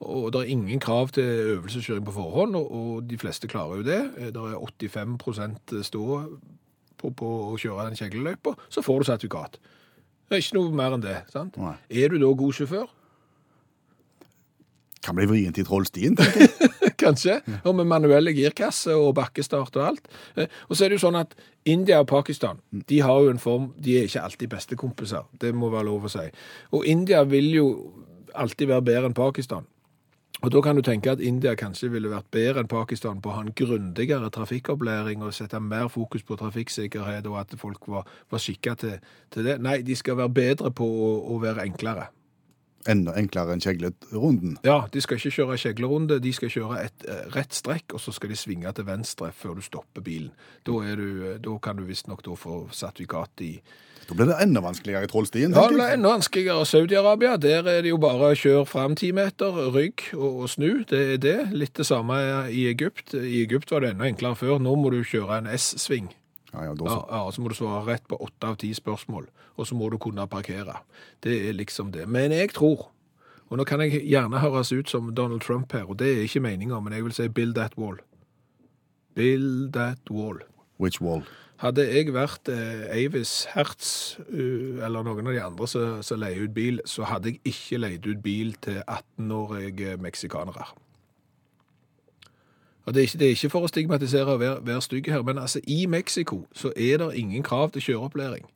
Og 0.00 0.30
det 0.34 0.40
er 0.40 0.50
ingen 0.50 0.80
krav 0.82 1.12
til 1.14 1.22
øvelseskjøring 1.54 2.06
på 2.08 2.14
forhånd, 2.16 2.56
og, 2.58 2.72
og 2.74 3.04
de 3.06 3.18
fleste 3.20 3.46
klarer 3.52 3.82
jo 3.82 3.86
det. 3.86 4.00
Eh, 4.18 4.32
Det 4.34 4.42
er 4.42 4.58
85% 4.58 5.76
stå 5.86 6.06
på, 6.98 7.10
på 7.14 7.28
å 7.52 7.54
kjøre 7.60 7.86
den 7.90 8.00
kjegleløypa, 8.00 8.56
så 8.68 8.82
får 8.82 8.98
du 9.04 9.10
sertifikat. 9.12 9.60
Det 10.26 10.36
er 10.38 10.42
ikke 10.42 10.58
noe 10.58 10.74
mer 10.82 10.96
enn 10.98 11.04
det. 11.06 11.20
sant? 11.30 11.54
Nei. 11.58 11.76
Er 12.02 12.10
du 12.10 12.18
da 12.18 12.32
god 12.34 12.56
sjåfør? 12.58 12.90
Kan 15.04 15.16
bli 15.16 15.24
vrient 15.30 15.58
i 15.58 15.64
trollstien, 15.64 16.16
tenker 16.18 16.44
jeg. 16.44 16.70
Kanskje. 17.00 17.38
Og 17.64 17.72
med 17.78 17.88
manuelle 17.88 18.34
girkasse 18.36 18.92
og 18.92 19.14
bakkestart 19.16 19.76
og 19.80 19.86
alt. 19.86 20.10
Eh, 20.36 20.50
Og 20.68 20.76
så 20.76 20.84
er 20.84 20.92
det 20.92 20.98
jo 20.98 21.06
sånn 21.06 21.16
at 21.22 21.32
India 21.64 22.02
og 22.02 22.08
Pakistan 22.10 22.60
de 22.70 23.00
har 23.00 23.22
jo 23.24 23.32
en 23.32 23.40
form 23.40 23.70
De 23.80 23.96
er 23.96 24.08
ikke 24.08 24.20
alltid 24.26 24.52
bestekompiser. 24.52 25.24
Det 25.40 25.54
må 25.56 25.70
være 25.72 25.88
lov 25.88 26.04
å 26.04 26.12
si. 26.12 26.26
Og 26.76 26.84
India 26.88 27.22
vil 27.24 27.48
jo 27.56 27.66
alltid 28.36 28.68
være 28.68 28.84
bedre 28.90 29.08
enn 29.10 29.16
Pakistan. 29.16 29.64
Og 30.40 30.52
da 30.52 30.60
kan 30.64 30.76
du 30.76 30.80
tenke 30.84 31.10
at 31.12 31.20
India 31.20 31.52
kanskje 31.58 31.90
ville 31.92 32.08
vært 32.08 32.30
bedre 32.32 32.62
enn 32.62 32.68
Pakistan 32.70 33.18
på 33.20 33.28
å 33.28 33.34
ha 33.38 33.42
en 33.44 33.52
grundigere 33.56 34.30
trafikkopplæring 34.32 35.24
og 35.24 35.34
sette 35.36 35.60
mer 35.60 35.88
fokus 35.92 36.22
på 36.24 36.36
trafikksikkerhet 36.40 37.26
og 37.28 37.40
at 37.42 37.56
folk 37.60 37.88
var, 37.92 38.06
var 38.30 38.40
skikka 38.40 38.76
til, 38.80 38.94
til 39.32 39.44
det. 39.48 39.58
Nei, 39.64 39.80
de 39.84 39.96
skal 39.96 40.16
være 40.20 40.32
bedre 40.36 40.70
på 40.72 40.84
å, 40.86 41.10
å 41.34 41.40
være 41.42 41.66
enklere. 41.68 42.08
Enda 42.88 43.12
enklere 43.20 43.52
enn 43.52 43.60
kjeglerunden. 43.60 44.54
Ja, 44.64 44.86
de 44.92 45.02
skal 45.04 45.18
ikke 45.20 45.34
kjøre 45.34 45.58
kjeglerunde, 45.60 46.16
de 46.24 46.32
skal 46.32 46.48
kjøre 46.52 46.78
et 46.86 47.04
eh, 47.04 47.26
rett 47.34 47.52
strekk, 47.52 47.92
og 47.92 48.00
så 48.00 48.14
skal 48.16 48.32
de 48.32 48.38
svinge 48.40 48.72
til 48.72 48.86
venstre 48.88 49.28
før 49.36 49.58
du 49.58 49.64
stopper 49.66 50.04
bilen. 50.04 50.30
Da, 50.64 50.78
er 50.88 50.96
du, 50.96 51.08
eh, 51.28 51.38
da 51.44 51.56
kan 51.60 51.76
du 51.76 51.84
visstnok 51.84 52.24
få 52.40 52.62
sertifikat 52.72 53.44
i 53.44 53.52
Da 54.08 54.16
blir 54.16 54.26
det 54.26 54.38
enda 54.42 54.62
vanskeligere 54.64 55.04
i 55.04 55.10
trollstien, 55.12 55.52
Ja, 55.52 55.66
det 55.68 55.76
blir 55.76 55.92
enda 55.92 56.14
vanskeligere. 56.16 56.64
Saudi-Arabia, 56.66 57.36
der 57.36 57.68
er 57.68 57.82
det 57.82 57.92
jo 57.92 57.98
bare 58.00 58.32
kjør 58.34 58.64
fram 58.66 58.96
ti 58.96 59.12
meter, 59.12 59.70
rygg 59.70 60.08
og, 60.14 60.40
og 60.40 60.48
snu. 60.48 60.84
Det 60.88 61.02
er 61.14 61.20
det. 61.20 61.38
Litt 61.52 61.76
det 61.76 61.86
samme 61.86 62.16
i 62.50 62.64
Egypt. 62.72 63.14
I 63.14 63.44
Egypt 63.44 63.70
var 63.70 63.84
det 63.84 63.92
enda 63.92 64.08
enklere 64.08 64.40
før. 64.40 64.58
Nå 64.58 64.74
må 64.74 64.90
du 64.90 65.04
kjøre 65.04 65.38
en 65.38 65.52
S-sving. 65.52 66.08
Ja, 66.52 66.64
ja, 66.64 66.74
Ja, 66.74 66.76
så. 66.76 67.00
ja, 67.10 67.30
så 67.30 67.42
må 67.42 67.48
du 67.48 67.54
svare 67.54 67.84
rett 67.86 68.06
på 68.08 68.18
åtte 68.20 68.48
av 68.48 68.56
ti 68.56 68.72
spørsmål, 68.74 69.28
og 69.56 69.66
så 69.66 69.74
må 69.78 69.90
du 69.90 69.98
kunne 69.98 70.26
parkere. 70.26 70.80
Det 71.22 71.48
er 71.48 71.52
liksom 71.52 71.92
det. 71.92 72.08
Men 72.08 72.32
jeg 72.32 72.52
tror, 72.56 72.90
og 73.50 73.58
nå 73.58 73.64
kan 73.64 73.80
jeg 73.80 74.02
gjerne 74.06 74.42
høres 74.42 74.72
ut 74.72 74.90
som 74.90 75.14
Donald 75.14 75.40
Trump 75.40 75.72
her, 75.72 75.84
og 75.90 75.98
det 75.98 76.08
er 76.10 76.22
ikke 76.22 76.40
meningen, 76.40 76.84
men 76.84 76.92
jeg 76.92 77.04
vil 77.04 77.12
si 77.12 77.28
build 77.28 77.54
that 77.54 77.78
wall. 77.78 77.98
Build 79.14 79.72
that 79.72 80.10
wall. 80.10 80.38
Which 80.80 81.00
wall? 81.00 81.22
Hadde 81.60 81.84
jeg 81.84 82.14
vært 82.16 82.48
eh, 82.48 82.86
Avis 82.88 83.44
Hertz, 83.52 84.16
uh, 84.32 84.80
eller 84.80 85.04
noen 85.04 85.26
av 85.28 85.34
de 85.34 85.42
andre 85.44 85.66
som 85.68 85.98
som 86.02 86.22
leier 86.22 86.46
ut 86.46 86.54
bil, 86.56 86.80
så 86.88 87.04
hadde 87.04 87.34
jeg 87.34 87.40
ikke 87.52 87.80
leid 87.82 88.06
ut 88.06 88.22
bil 88.24 88.54
til 88.64 88.80
18-årige 88.86 89.98
meksikanere. 90.00 90.70
Og 92.84 92.94
det 92.94 93.00
er, 93.00 93.02
ikke, 93.02 93.18
det 93.18 93.26
er 93.26 93.34
ikke 93.36 93.50
for 93.50 93.66
å 93.66 93.68
stigmatisere 93.68 94.26
og 94.34 94.40
være, 94.40 94.60
være 94.66 94.82
stygg 94.82 95.10
her, 95.12 95.22
men 95.22 95.38
altså, 95.38 95.60
i 95.68 95.86
Mexico 95.86 96.46
så 96.56 96.72
er 96.76 97.02
det 97.02 97.10
ingen 97.20 97.42
krav 97.42 97.70
til 97.70 97.82
kjøreopplæring. 97.82 98.46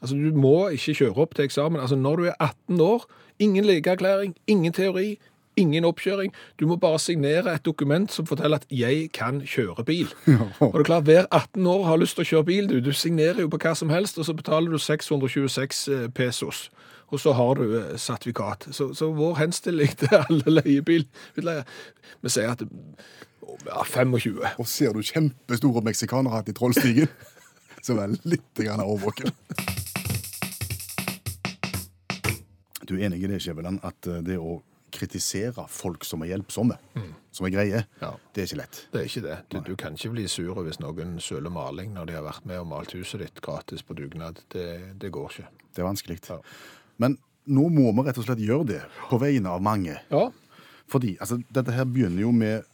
Altså, 0.00 0.16
du 0.16 0.36
må 0.36 0.68
ikke 0.68 0.94
kjøre 0.94 1.16
opp 1.16 1.34
til 1.34 1.44
eksamen. 1.44 1.80
Altså, 1.80 1.96
når 1.96 2.16
du 2.16 2.24
er 2.24 2.38
18 2.40 2.80
år, 2.80 3.04
ingen 3.38 3.64
legeerklæring, 3.64 4.36
ingen 4.46 4.72
teori, 4.72 5.18
ingen 5.56 5.84
oppkjøring. 5.84 6.32
Du 6.60 6.66
må 6.66 6.76
bare 6.76 6.98
signere 6.98 7.54
et 7.54 7.64
dokument 7.64 8.12
som 8.12 8.26
forteller 8.26 8.56
at 8.56 8.66
'jeg 8.70 9.12
kan 9.12 9.40
kjøre 9.40 9.84
bil'. 9.90 10.14
Og 10.60 10.72
det 10.72 10.80
er 10.80 10.84
klart, 10.84 11.02
Hver 11.02 11.26
18 11.30 11.66
år 11.66 11.84
har 11.84 11.96
lyst 11.96 12.16
til 12.16 12.22
å 12.22 12.30
kjøre 12.30 12.44
bil. 12.44 12.68
Du, 12.68 12.80
du 12.80 12.92
signerer 12.92 13.40
jo 13.40 13.48
på 13.48 13.58
hva 13.58 13.74
som 13.74 13.90
helst, 13.90 14.18
og 14.18 14.24
så 14.24 14.32
betaler 14.32 14.70
du 14.70 14.78
626 14.78 16.08
pesos. 16.14 16.70
Og 17.10 17.18
så 17.20 17.32
har 17.34 17.54
du 17.58 17.64
eh, 17.80 17.96
sertifikat. 17.98 18.68
Så, 18.76 18.90
så 18.94 19.08
vår 19.16 19.34
henstilling 19.40 19.92
til 20.00 20.14
alle 20.20 20.56
leiebilutleiere 20.60 21.64
Vi 22.22 22.30
sier 22.32 22.52
at 22.54 22.62
ja, 23.66 23.82
25. 23.84 24.38
Og 24.62 24.68
ser 24.70 24.94
du 24.94 25.02
kjempestore 25.02 25.82
meksikanere 25.84 26.36
hatt 26.38 26.48
i 26.52 26.54
Trollstigen, 26.56 27.10
så 27.84 27.96
vær 27.98 28.12
litt 28.28 28.62
grann 28.62 28.82
årvåken. 28.84 29.32
Du 32.86 32.96
er 32.98 33.06
enig 33.06 33.22
i 33.22 33.28
det, 33.30 33.38
Skjæveland, 33.44 33.80
at 33.86 34.06
eh, 34.10 34.22
det 34.26 34.38
å 34.40 34.60
kritisere 34.90 35.62
folk 35.70 36.02
som 36.04 36.24
er 36.24 36.32
hjelpsomme, 36.32 36.74
som 37.30 37.46
er 37.46 37.52
greie, 37.54 37.82
Ja. 38.02 38.08
det 38.34 38.42
er 38.42 38.48
ikke 38.48 38.58
lett. 38.58 38.80
Det 38.90 38.98
er 39.00 39.04
ikke 39.06 39.22
det. 39.22 39.36
Du, 39.52 39.58
du 39.68 39.76
kan 39.78 39.94
ikke 39.94 40.10
bli 40.16 40.24
sur 40.28 40.58
hvis 40.66 40.80
noen 40.82 41.12
søler 41.22 41.52
maling 41.54 41.92
når 41.94 42.08
de 42.10 42.16
har 42.18 42.24
vært 42.26 42.48
med 42.50 42.58
og 42.58 42.66
malt 42.72 42.96
huset 42.98 43.22
ditt 43.22 43.38
gratis 43.44 43.84
på 43.86 43.94
dugnad. 43.94 44.42
Det, 44.50 44.66
det 44.98 45.12
går 45.14 45.30
ikke. 45.30 45.46
Det 45.70 45.84
er 45.84 45.86
vanskelig. 45.86 46.18
Ja. 46.26 46.40
Men 47.00 47.16
nå 47.50 47.68
må 47.72 47.90
vi 47.96 48.06
rett 48.06 48.20
og 48.20 48.26
slett 48.28 48.42
gjøre 48.44 48.68
det, 48.68 48.82
på 49.10 49.18
vegne 49.20 49.56
av 49.56 49.64
mange. 49.64 49.96
Ja, 50.12 50.28
Fordi 50.90 51.16
altså, 51.22 51.38
dette 51.54 51.72
her 51.72 51.86
begynner 51.86 52.24
jo 52.24 52.32
med 52.34 52.66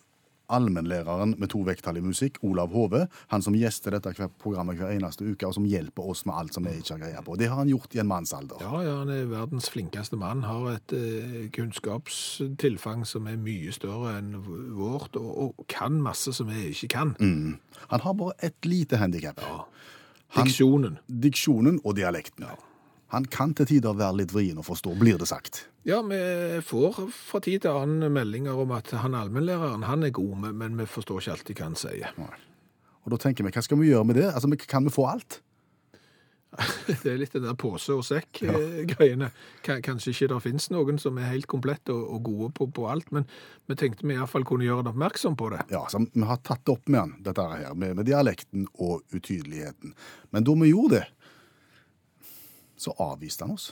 allmennlæreren 0.52 1.34
med 1.40 1.50
to 1.50 1.60
vekttall 1.66 1.98
i 1.98 2.02
musikk, 2.04 2.38
Olav 2.46 2.70
Hove. 2.74 3.06
Han 3.32 3.42
som 3.42 3.56
gjester 3.58 3.96
dette 3.96 4.28
programmet 4.42 4.78
hver 4.78 4.92
eneste 4.94 5.26
uke, 5.26 5.48
og 5.48 5.56
som 5.56 5.66
hjelper 5.66 6.06
oss 6.12 6.24
med 6.28 6.38
alt 6.38 6.54
som 6.56 6.66
vi 6.66 6.76
ikke 6.78 6.94
har 6.94 7.02
greie 7.02 7.22
på. 7.26 7.36
Det 7.38 7.48
har 7.50 7.60
han 7.60 7.70
gjort 7.70 7.96
i 7.96 8.02
en 8.02 8.10
mannsalder. 8.10 8.62
Ja, 8.62 8.82
ja, 8.84 8.94
han 9.00 9.10
er 9.12 9.26
verdens 9.30 9.68
flinkeste 9.72 10.18
mann, 10.20 10.44
har 10.46 10.68
et 10.76 10.94
eh, 10.96 11.48
kunnskapstilfang 11.56 13.04
som 13.08 13.26
er 13.30 13.40
mye 13.42 13.74
større 13.74 14.16
enn 14.20 14.36
vårt, 14.78 15.18
og, 15.18 15.32
og 15.58 15.66
kan 15.72 15.98
masse 16.02 16.34
som 16.36 16.50
vi 16.52 16.70
ikke 16.72 16.92
kan. 16.94 17.16
Mm. 17.18 17.58
Han 17.90 18.06
har 18.06 18.16
bare 18.18 18.38
ett 18.46 18.70
lite 18.70 19.02
handikap. 19.02 19.42
Ja. 19.42 19.64
Diksjonen. 20.36 21.00
Diksjonen 21.06 21.80
og 21.84 21.98
dialekten. 21.98 22.46
Han 23.14 23.24
kan 23.30 23.52
til 23.54 23.66
tider 23.70 23.94
være 23.94 24.16
litt 24.22 24.32
vrien 24.34 24.58
å 24.58 24.64
forstå, 24.66 24.96
blir 24.98 25.18
det 25.20 25.28
sagt. 25.30 25.66
Ja, 25.86 26.00
vi 26.02 26.18
får 26.66 26.96
fra 27.14 27.38
tid 27.44 27.62
til 27.62 27.70
annen 27.78 28.10
meldinger 28.12 28.58
om 28.58 28.72
at 28.74 28.90
han 28.98 29.14
allmennlæreren, 29.14 29.84
han 29.86 30.02
er 30.02 30.10
god, 30.10 30.36
men- 30.42 30.58
men 30.58 30.76
vi 30.76 30.84
forstår 30.90 31.20
ikke 31.22 31.32
alltid 31.36 31.56
hva 31.60 31.64
han 31.70 31.74
sier. 31.78 32.12
Og 33.06 33.10
da 33.14 33.16
tenker 33.22 33.44
vi, 33.44 33.50
hva 33.54 33.62
skal 33.62 33.78
vi 33.78 33.92
gjøre 33.92 34.06
med 34.06 34.16
det? 34.16 34.32
Altså, 34.34 34.50
Kan 34.66 34.84
vi 34.84 34.90
få 34.90 35.06
alt? 35.06 35.40
Det 37.02 37.10
er 37.10 37.18
litt 37.18 37.32
den 37.34 37.42
der 37.44 37.54
pose 37.58 37.92
og 37.92 38.02
sekk-greiene. 38.06 39.28
Kanskje 39.62 40.12
ikke 40.14 40.28
det 40.30 40.38
finnes 40.42 40.70
noen 40.72 40.98
som 40.98 41.18
er 41.18 41.28
helt 41.34 41.46
komplett 41.50 41.90
og, 41.92 42.00
og 42.16 42.22
gode 42.24 42.48
på, 42.56 42.66
på 42.72 42.86
alt, 42.88 43.10
men 43.12 43.26
vi 43.68 43.74
tenkte 43.76 44.06
vi 44.06 44.14
iallfall 44.16 44.44
kunne 44.48 44.64
gjøre 44.64 44.82
han 44.84 44.90
oppmerksom 44.94 45.36
på 45.36 45.50
det. 45.52 45.64
Ja, 45.74 45.82
så 45.92 46.00
Vi 46.14 46.22
har 46.24 46.38
tatt 46.46 46.64
det 46.64 46.72
opp 46.72 46.88
med 46.88 47.00
han, 47.00 47.14
dette 47.26 47.42
her, 47.50 47.74
med, 47.74 47.96
med 47.98 48.06
dialekten 48.08 48.66
og 48.78 49.02
utydeligheten. 49.12 49.92
Men 50.32 50.44
da 50.48 50.54
vi 50.62 50.70
gjorde 50.72 51.00
det, 51.02 51.04
så 52.78 52.94
avviste 53.02 53.46
han 53.46 53.54
oss. 53.56 53.70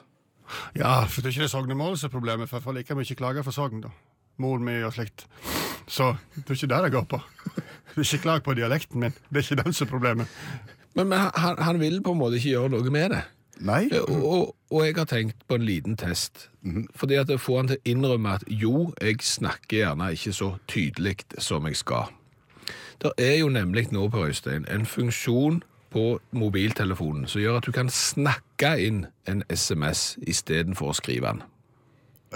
Ja, 0.77 1.05
for 1.09 1.23
det 1.23 1.31
er 1.31 1.37
ikke 1.37 1.47
det 1.47 1.53
sognemålet 1.55 2.01
som 2.01 2.11
er 2.11 2.13
problemet, 2.17 2.49
for 2.51 2.59
jeg 2.59 2.67
får 2.67 2.77
like 2.79 2.97
mye 2.99 3.17
klager 3.19 3.47
for 3.47 3.57
Sogn, 3.57 3.81
da. 3.85 3.93
Mor 4.43 4.59
mi 4.59 4.75
og 4.83 4.93
slikt. 4.97 5.27
Så 5.87 6.15
det 6.35 6.49
er 6.49 6.59
ikke 6.59 6.73
der 6.73 6.89
jeg 6.89 6.97
går 6.97 7.07
på. 7.15 7.21
Det 7.95 8.03
er 8.03 8.09
ikke 8.09 8.23
klag 8.25 8.43
på 8.43 8.55
dialekten 8.59 9.01
min, 9.01 9.15
det 9.31 9.41
er 9.41 9.47
ikke 9.47 9.63
den 9.63 9.73
som 9.77 9.87
er 9.87 9.91
problemet. 9.91 10.27
Men, 10.95 11.09
men 11.09 11.19
han, 11.35 11.59
han 11.59 11.81
vil 11.81 12.01
på 12.03 12.13
en 12.13 12.19
måte 12.19 12.37
ikke 12.41 12.53
gjøre 12.57 12.73
noe 12.75 12.91
med 12.91 13.15
det. 13.15 13.23
Nei, 13.65 13.85
Og, 14.01 14.11
og, 14.11 14.57
og 14.71 14.81
jeg 14.83 14.97
har 14.97 15.07
tenkt 15.07 15.45
på 15.47 15.55
en 15.55 15.63
liten 15.65 15.95
test. 15.97 16.49
Fordi 16.99 17.15
at 17.15 17.29
det 17.31 17.39
får 17.41 17.61
han 17.61 17.69
til 17.71 17.79
å 17.79 17.85
innrømme 17.93 18.33
at 18.35 18.45
jo, 18.51 18.89
jeg 18.99 19.23
snakker 19.23 19.79
gjerne 19.79 20.11
ikke 20.17 20.33
så 20.35 20.49
tydelig 20.67 21.17
som 21.39 21.67
jeg 21.71 21.79
skal. 21.79 22.11
Det 23.03 23.13
er 23.23 23.39
jo 23.39 23.49
nemlig 23.53 23.93
nå 23.95 24.09
på 24.11 24.27
Øystein 24.27 24.67
en 24.71 24.87
funksjon 24.87 25.63
på 25.95 26.05
mobiltelefonen 26.35 27.29
som 27.31 27.41
gjør 27.43 27.61
at 27.61 27.67
du 27.69 27.73
kan 27.75 27.91
snakke 27.93 28.75
inn 28.83 29.05
en 29.31 29.45
SMS 29.49 30.17
istedenfor 30.27 30.91
å 30.91 30.97
skrive 30.99 31.31
den. 31.31 31.43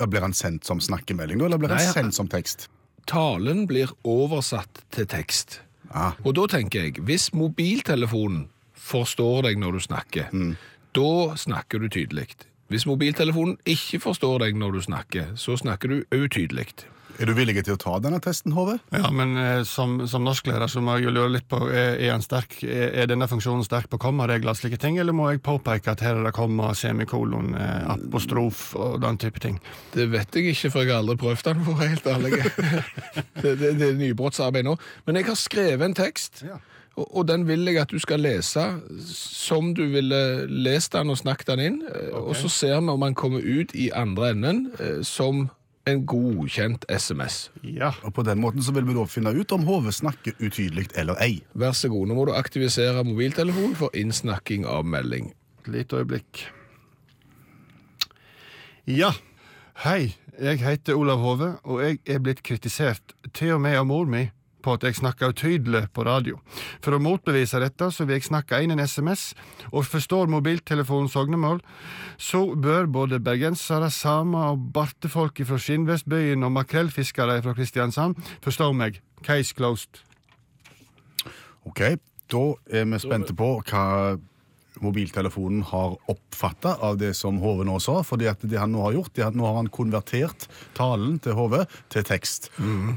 Blir 0.09 0.23
han 0.23 0.37
sendt 0.39 0.65
som 0.69 0.79
snakkemelding, 0.81 1.41
eller 1.43 1.59
blir 1.59 1.73
Nei, 1.75 1.83
han- 1.83 1.95
sendt 1.97 2.15
som 2.15 2.29
tekst? 2.31 2.69
Talen 3.09 3.67
blir 3.67 3.91
oversatt 4.07 4.83
til 4.95 5.07
tekst. 5.07 5.61
Ah. 5.91 6.13
Og 6.25 6.35
da 6.37 6.45
tenker 6.47 6.85
jeg, 6.85 7.01
hvis 7.03 7.31
mobiltelefonen 7.33 8.49
forstår 8.75 9.43
deg 9.49 9.59
når 9.59 9.73
du 9.73 9.81
snakker, 9.81 10.31
da 10.95 11.35
snakker 11.35 11.81
du 11.81 11.89
tydelig. 11.89 12.29
Hvis 12.69 12.85
mobiltelefonen 12.87 13.57
ikke 13.67 13.99
forstår 14.05 14.39
deg 14.45 14.55
når 14.61 14.73
du 14.77 14.81
snakker, 14.85 15.33
så 15.41 15.57
snakker 15.57 15.89
du 15.89 16.05
utydelig. 16.13 16.69
Er 17.19 17.27
du 17.27 17.33
villig 17.35 17.65
til 17.67 17.75
å 17.75 17.81
ta 17.81 17.97
denne 17.99 18.21
testen, 18.23 18.53
Hove? 18.55 18.77
Ja, 18.95 19.09
men 19.11 19.33
eh, 19.41 19.63
som, 19.67 19.97
som 20.07 20.23
norsklærer 20.23 20.71
så 20.71 20.79
må 20.85 20.95
jeg 20.99 21.09
jo 21.09 21.15
lure 21.17 21.33
litt 21.35 21.49
på, 21.51 21.59
er, 21.67 21.97
er, 21.99 22.15
sterk, 22.23 22.61
er, 22.63 22.93
er 23.03 23.11
denne 23.11 23.27
funksjonen 23.31 23.67
sterk 23.67 23.89
på 23.91 23.99
kommaregler 24.03 24.55
og 24.55 24.61
slike 24.61 24.79
ting, 24.79 25.01
eller 25.03 25.17
må 25.17 25.27
jeg 25.33 25.43
påpeke 25.43 25.91
at 25.97 26.05
her 26.07 26.21
er 26.21 26.29
det 26.29 26.35
komma, 26.37 26.71
semikolon, 26.79 27.53
eh, 27.59 27.91
apostrof 27.97 28.69
og 28.79 29.01
den 29.03 29.19
type 29.19 29.43
ting? 29.43 29.59
Det 29.97 30.07
vet 30.15 30.39
jeg 30.39 30.55
ikke, 30.55 30.71
for 30.77 30.87
jeg 30.87 30.95
har 30.95 31.03
aldri 31.03 31.19
prøvd 31.25 31.45
den, 31.51 31.67
for 31.67 31.75
å 31.75 31.83
være 31.83 31.95
helt 31.97 32.11
ærlig. 32.15 32.33
det, 33.43 33.55
det, 33.65 33.75
det 33.83 33.91
er 33.93 33.99
nybrottsarbeid 34.05 34.71
nå. 34.71 34.79
Men 35.09 35.19
jeg 35.19 35.31
har 35.33 35.41
skrevet 35.43 35.89
en 35.91 35.99
tekst, 35.99 36.45
Ja. 36.47 36.61
og, 36.99 37.21
den 37.29 37.45
vil 37.51 37.67
jeg 37.67 37.83
at 37.83 37.93
du 37.95 37.99
skal 38.03 38.23
lese 38.23 38.63
som 39.11 39.73
du 39.75 39.85
ville 39.93 40.23
lest 40.51 40.95
den 40.95 41.11
og 41.13 41.19
snakket 41.21 41.53
den 41.57 41.67
inn, 41.67 41.77
Okay. 41.89 42.11
og 42.23 42.35
så 42.39 42.49
ser 42.51 42.79
vi 42.81 42.91
om 42.95 43.03
den 43.05 43.15
kommer 43.19 43.43
ut 43.43 43.75
i 43.75 43.91
andre 43.95 44.33
enden 44.35 44.69
eh, 44.79 45.01
som 45.07 45.49
en 45.89 46.05
godkjent 46.09 46.85
SMS. 46.89 47.49
Ja. 47.63 47.93
Og 48.07 48.15
På 48.15 48.25
den 48.27 48.41
måten 48.43 48.63
så 48.65 48.75
vil 48.77 48.87
vi 48.89 48.97
da 48.97 49.05
finne 49.09 49.33
ut 49.35 49.53
om 49.55 49.67
Hove 49.69 49.93
snakker 49.95 50.37
utydelig 50.39 50.89
eller 50.99 51.19
ei. 51.25 51.41
Vær 51.59 51.77
så 51.77 51.91
god, 51.93 52.09
nå 52.09 52.17
må 52.19 52.29
du 52.29 52.35
aktivisere 52.37 53.05
mobiltelefonen 53.07 53.77
for 53.79 53.95
innsnakking 53.97 54.67
av 54.69 54.87
melding. 54.87 55.33
Et 55.65 55.73
lite 55.79 56.01
øyeblikk. 56.03 56.47
Ja. 58.89 59.13
Hei, 59.85 60.17
jeg 60.41 60.59
heter 60.63 60.97
Olav 60.99 61.21
Hove, 61.23 61.53
og 61.63 61.83
jeg 61.85 62.01
er 62.07 62.23
blitt 62.25 62.41
kritisert, 62.43 63.15
til 63.35 63.55
og 63.55 63.61
med 63.63 63.77
av 63.79 63.87
mor 63.87 64.09
mi, 64.11 64.25
på 64.63 64.75
at 64.77 64.85
jeg 64.87 64.99
snakker 64.99 65.33
utydelig 65.33 65.85
på 65.95 66.05
radio. 66.07 66.39
For 66.85 66.97
å 66.97 67.03
motbevise 67.03 67.61
dette, 67.63 67.91
så 67.95 68.07
vil 68.07 68.19
jeg 68.19 68.29
snakke 68.29 68.61
inn 68.63 68.75
en 68.75 68.83
SMS, 68.83 69.33
og 69.73 69.87
forstår 69.89 70.31
mobiltelefonen 70.33 71.11
sognemål, 71.13 71.63
så 72.19 72.45
bør 72.55 72.91
både 72.91 73.23
bergensere, 73.23 73.91
samer 73.95 74.53
og 74.53 74.71
bartefolk 74.75 75.43
fra 75.49 75.61
Skinnvestbyen 75.63 76.45
og 76.47 76.55
makrellfiskere 76.59 77.41
fra 77.45 77.55
Kristiansand 77.59 78.19
forstå 78.45 78.73
meg. 78.77 79.01
Case 79.27 79.55
closed. 79.55 80.03
Ok, 81.69 81.99
da 82.33 82.45
er 82.71 82.87
vi 82.89 83.01
spente 83.03 83.35
på 83.37 83.55
hva 83.69 83.85
mobiltelefonen 84.85 85.63
har 85.71 85.97
oppfatta 86.11 86.77
av 86.85 86.99
det 87.01 87.15
som 87.17 87.39
HV 87.43 87.65
nå 87.69 87.79
sa. 87.81 88.03
fordi 88.07 88.29
at 88.31 88.43
det 88.43 88.59
han 88.59 88.73
nå 88.73 88.83
har 88.87 88.93
gjort, 88.97 89.13
det 89.17 89.25
at 89.27 89.35
nå 89.39 89.47
har 89.47 89.57
han 89.61 89.69
konvertert 89.73 90.47
talen 90.75 91.19
til 91.25 91.35
HV 91.39 91.65
til 91.93 92.05
tekst. 92.05 92.51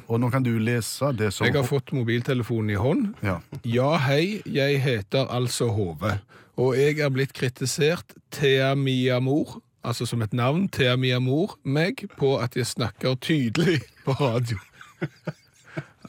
Og 0.07 0.19
nå 0.21 0.29
kan 0.33 0.43
du 0.43 0.53
lese 0.59 1.11
det 1.17 1.31
som 1.33 1.45
Jeg 1.47 1.55
har 1.55 1.67
fått 1.67 1.91
mobiltelefonen 1.95 2.69
i 2.69 2.79
hånd. 2.79 3.09
Ja. 3.25 3.39
Ja, 3.63 3.95
hei, 3.97 4.41
jeg 4.45 4.81
heter 4.81 5.27
altså 5.31 5.69
HV. 5.71 6.17
og 6.61 6.75
jeg 6.77 6.99
er 6.99 7.09
blitt 7.09 7.33
kritisert 7.33 8.13
Thea 8.31 8.75
Mia 8.75 9.19
Mor, 9.19 9.59
altså 9.83 10.05
som 10.05 10.21
et 10.21 10.33
navn, 10.33 10.67
Thea 10.69 10.95
Mia 10.97 11.19
Mor, 11.19 11.57
meg 11.63 12.05
på 12.17 12.35
at 12.39 12.55
jeg 12.55 12.67
snakker 12.67 13.15
tydelig 13.21 13.81
på 14.05 14.13
radio. 14.19 14.57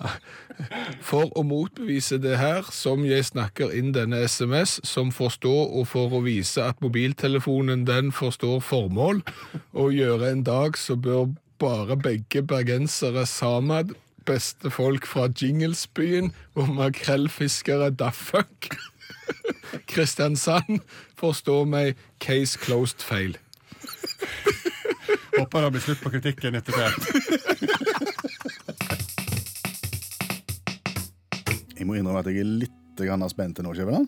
For 1.08 1.30
å 1.38 1.44
motbevise 1.46 2.18
det 2.22 2.36
her, 2.40 2.66
som 2.74 3.04
jeg 3.06 3.26
snakker 3.28 3.72
inn 3.76 3.92
denne 3.96 4.22
SMS, 4.28 4.78
som 4.86 5.12
forstår, 5.14 5.72
og 5.72 5.88
for 5.90 6.12
å 6.16 6.22
vise 6.24 6.62
at 6.64 6.80
mobiltelefonen 6.84 7.86
den 7.88 8.12
forstår 8.14 8.60
formål, 8.64 9.22
og 9.72 9.96
gjøre 9.96 10.30
en 10.32 10.44
dag 10.46 10.78
så 10.78 10.96
bør 10.96 11.32
bare 11.62 11.96
begge 11.96 12.42
bergensere 12.42 13.26
sammen, 13.26 13.94
beste 14.26 14.70
folk 14.70 15.06
fra 15.06 15.26
Jinglesbyen 15.40 16.30
og 16.54 16.74
makrellfiskere 16.76 17.90
da 17.90 18.12
fuck. 18.14 18.70
Kristiansand 19.90 20.82
forstår 21.18 21.66
meg 21.66 21.98
case 22.22 22.58
closed 22.62 23.02
feil. 23.02 23.34
Håper 25.38 25.64
det 25.64 25.70
blir 25.74 25.84
slutt 25.86 26.02
på 26.04 26.12
kritikken 26.14 26.58
etter 26.58 26.76
hvert. 26.76 28.10
Jeg 31.82 31.90
må 31.90 31.98
innrømme 31.98 32.22
at 32.22 32.30
jeg 32.30 32.44
er 32.44 32.54
litt 32.62 32.78
spent 33.32 33.58
nå, 33.58 33.72
Skjæveland. 33.74 34.06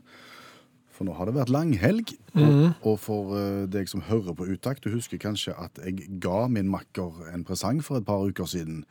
For 0.94 1.06
nå 1.08 1.14
har 1.18 1.26
det 1.26 1.34
vært 1.34 1.50
langhelg. 1.50 2.12
Mm. 2.34 2.74
og 2.86 2.98
for 3.02 3.34
eh, 3.38 3.64
deg 3.70 3.88
som 3.90 4.04
hører 4.06 4.34
på 4.34 4.46
Utakt, 4.50 4.84
du 4.84 4.94
husker 4.94 5.18
kanskje 5.22 5.54
at 5.58 5.78
jeg 5.82 6.06
ga 6.22 6.46
min 6.50 6.70
makker 6.70 7.28
en 7.32 7.44
presang 7.46 7.82
for 7.82 7.98
et 7.98 8.06
par 8.06 8.22
uker 8.22 8.46
siden. 8.46 8.84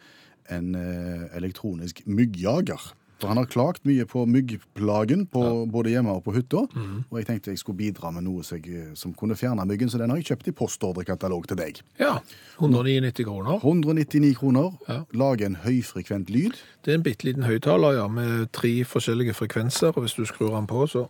en 0.51 0.75
eh, 0.75 1.37
elektronisk 1.37 2.01
myggjager. 2.03 2.91
For 3.23 3.31
han 3.31 3.39
har 3.39 3.47
klagt 3.47 3.85
mye 3.87 4.03
på 4.09 4.25
myggplagen 4.27 5.21
på, 5.31 5.41
både 5.71 5.93
hjemme 5.93 6.11
og 6.17 6.25
på 6.25 6.33
hytta. 6.35 6.65
Og 7.07 7.15
jeg 7.21 7.27
tenkte 7.29 7.53
jeg 7.53 7.61
skulle 7.61 7.79
bidra 7.79 8.11
med 8.11 8.25
noe 8.27 8.43
som, 8.43 8.59
som 8.99 9.13
kunne 9.15 9.37
fjerne 9.39 9.63
myggen, 9.69 9.87
så 9.89 10.01
den 10.01 10.11
har 10.11 10.19
jeg 10.19 10.27
kjøpt 10.33 10.49
i 10.51 10.55
postordrekatalog 10.59 11.47
til 11.47 11.61
deg. 11.61 11.79
Ja. 12.01 12.17
199 12.59 13.23
kroner. 13.23 13.63
199 13.63 14.33
kroner. 14.41 14.73
Ja. 14.91 14.99
Lage 15.15 15.47
en 15.47 15.55
høyfrekvent 15.63 16.29
lyd. 16.35 16.59
Det 16.83 16.91
er 16.91 16.99
en 16.99 17.05
bitte 17.07 17.29
liten 17.29 17.47
høyttaler, 17.47 17.95
ja, 18.01 18.09
med 18.11 18.49
tre 18.51 18.73
forskjellige 18.83 19.37
frekvenser, 19.39 19.95
og 19.95 20.03
hvis 20.03 20.19
du 20.19 20.25
skrur 20.27 20.51
den 20.59 20.67
på, 20.67 20.83
så, 20.91 21.07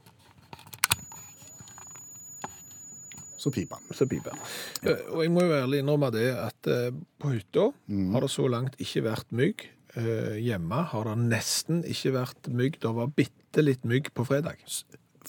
Så 3.43 3.51
piper 3.51 3.75
han. 3.75 3.84
så 3.91 4.05
piper 4.08 4.32
den. 4.32 4.39
Eh, 4.88 5.00
Og 5.12 5.24
jeg 5.25 5.32
må 5.36 5.41
jo 5.43 5.51
ærlig 5.58 5.82
innrømme 5.84 6.12
det 6.15 6.29
at 6.32 6.67
eh, 6.72 6.91
på 7.20 7.34
hytta 7.34 7.65
har 8.13 8.24
det 8.24 8.29
så 8.32 8.46
langt 8.48 8.77
ikke 8.79 9.03
vært 9.03 9.34
mygg. 9.36 9.65
Eh, 9.96 10.38
Hjemme 10.42 10.84
har 10.90 11.04
det 11.10 11.18
nesten 11.30 11.84
ikke 11.86 12.14
vært 12.16 12.50
mygg. 12.50 12.80
Det 12.82 12.94
var 12.96 13.12
bitte 13.14 13.62
litt 13.64 13.84
mygg 13.86 14.10
på 14.18 14.26
fredag. 14.26 14.58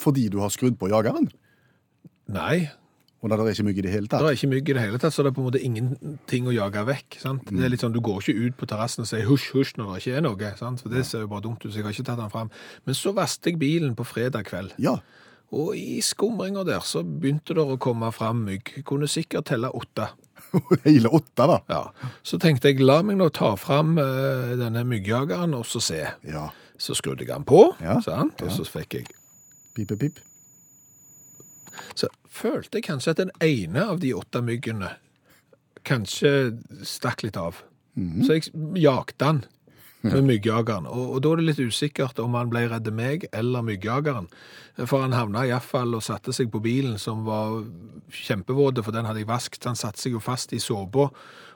Fordi 0.01 0.29
du 0.33 0.39
har 0.41 0.49
skrudd 0.55 0.79
på 0.81 0.89
jageren. 0.91 1.29
Nei, 2.33 2.71
Og 3.25 3.31
da 3.31 3.37
er 3.39 3.47
det 3.47 3.53
ikke 3.55 3.65
mygg 3.65 3.79
i 3.79 3.83
det 3.87 3.91
hele 3.95 4.05
det 4.05 4.11
tatt. 4.13 4.23
er 4.29 4.35
ikke 4.37 4.49
mygg 4.53 4.69
i 4.69 4.73
det 4.77 4.83
hele 4.85 4.99
tatt, 5.01 5.13
så 5.17 5.23
det 5.25 5.31
er 5.31 5.35
på 5.37 5.41
en 5.41 5.47
måte 5.49 5.61
ingenting 5.65 6.45
å 6.45 6.53
jage 6.53 6.83
vekk. 6.85 7.17
Sant? 7.23 7.47
Det 7.49 7.65
er 7.65 7.71
litt 7.73 7.81
sånn, 7.81 7.93
Du 7.95 8.01
går 8.05 8.21
ikke 8.21 8.37
ut 8.51 8.57
på 8.61 8.67
terrassen 8.69 9.01
og 9.01 9.09
sier 9.09 9.25
husj, 9.25 9.47
husj 9.57 9.73
når 9.79 9.95
det 9.95 10.03
ikke 10.03 10.17
er 10.19 10.21
noe. 10.27 10.51
Sant? 10.59 10.83
For 10.83 10.91
Det 10.93 11.07
ser 11.07 11.21
jo 11.25 11.29
bare 11.29 11.41
dumt 11.41 11.65
ut, 11.65 11.73
så 11.73 11.77
jeg 11.81 11.85
har 11.85 11.93
ikke 11.97 12.05
tatt 12.05 12.19
den 12.21 12.29
fram. 12.35 12.51
Men 12.85 12.95
så 12.95 13.15
vasket 13.17 13.53
jeg 13.55 13.59
bilen 13.59 13.95
på 13.97 14.05
fredag 14.05 14.45
kveld. 14.45 14.75
Ja. 14.79 14.99
Og 15.55 15.77
i 15.79 16.01
skumringa 16.03 16.65
der 16.67 16.83
så 16.87 17.05
begynte 17.07 17.55
det 17.55 17.63
å 17.63 17.79
komme 17.81 18.11
fram 18.15 18.43
mygg. 18.49 18.73
Jeg 18.81 18.85
kunne 18.89 19.07
sikkert 19.11 19.47
telle 19.53 19.71
åtte. 19.71 20.09
Hele 20.87 21.11
åtte, 21.15 21.47
da. 21.51 21.59
Ja. 21.71 21.83
Så 22.27 22.39
tenkte 22.43 22.71
jeg, 22.73 22.83
la 22.83 23.01
meg 23.07 23.19
nå 23.21 23.29
ta 23.35 23.53
fram 23.61 23.97
eh, 24.03 24.55
denne 24.61 24.83
myggjageren 24.89 25.55
og 25.59 25.67
så 25.71 25.83
se. 25.83 26.03
Ja. 26.27 26.49
Så 26.81 26.97
skrudde 26.99 27.23
jeg 27.23 27.31
den 27.31 27.47
på, 27.47 27.69
Ja, 27.83 28.01
sant? 28.03 28.41
og 28.43 28.51
ja. 28.51 28.55
så 28.57 28.67
fikk 28.67 28.99
jeg 28.99 29.13
Pip, 29.75 29.91
pip. 29.99 30.19
Så 31.99 32.07
følte 32.31 32.79
jeg 32.79 32.87
kanskje 32.87 33.15
at 33.15 33.23
den 33.23 33.33
ene 33.43 33.83
av 33.91 33.99
de 34.03 34.13
åtte 34.15 34.43
myggene 34.47 34.93
kanskje 35.87 36.31
stakk 36.87 37.25
litt 37.27 37.39
av. 37.41 37.59
Mhm. 37.99 38.23
Så 38.27 38.37
jeg 38.39 38.53
jakte 38.83 39.19
den 39.27 39.43
med 40.05 40.27
myggjageren. 40.29 40.89
Og, 40.91 41.15
og 41.17 41.23
da 41.25 41.33
er 41.33 41.41
det 41.41 41.47
litt 41.49 41.63
usikkert 41.73 42.19
om 42.23 42.37
han 42.39 42.51
ble 42.53 42.67
redd 42.71 42.91
meg 42.95 43.27
eller 43.33 43.65
myggjageren. 43.65 44.29
For 44.83 45.05
han 45.05 45.17
havna 45.17 45.45
iallfall 45.49 45.97
og 45.97 46.05
satte 46.05 46.35
seg 46.37 46.51
på 46.53 46.61
bilen, 46.65 46.99
som 47.01 47.25
var 47.29 47.63
kjempevåt, 48.13 48.83
for 48.85 48.95
den 48.95 49.09
hadde 49.09 49.23
jeg 49.23 49.31
vasket. 49.31 49.69
Han 49.71 49.79
satte 49.79 50.03
seg 50.03 50.17
jo 50.17 50.23
fast 50.25 50.53
i 50.53 50.61
såpa. 50.63 51.09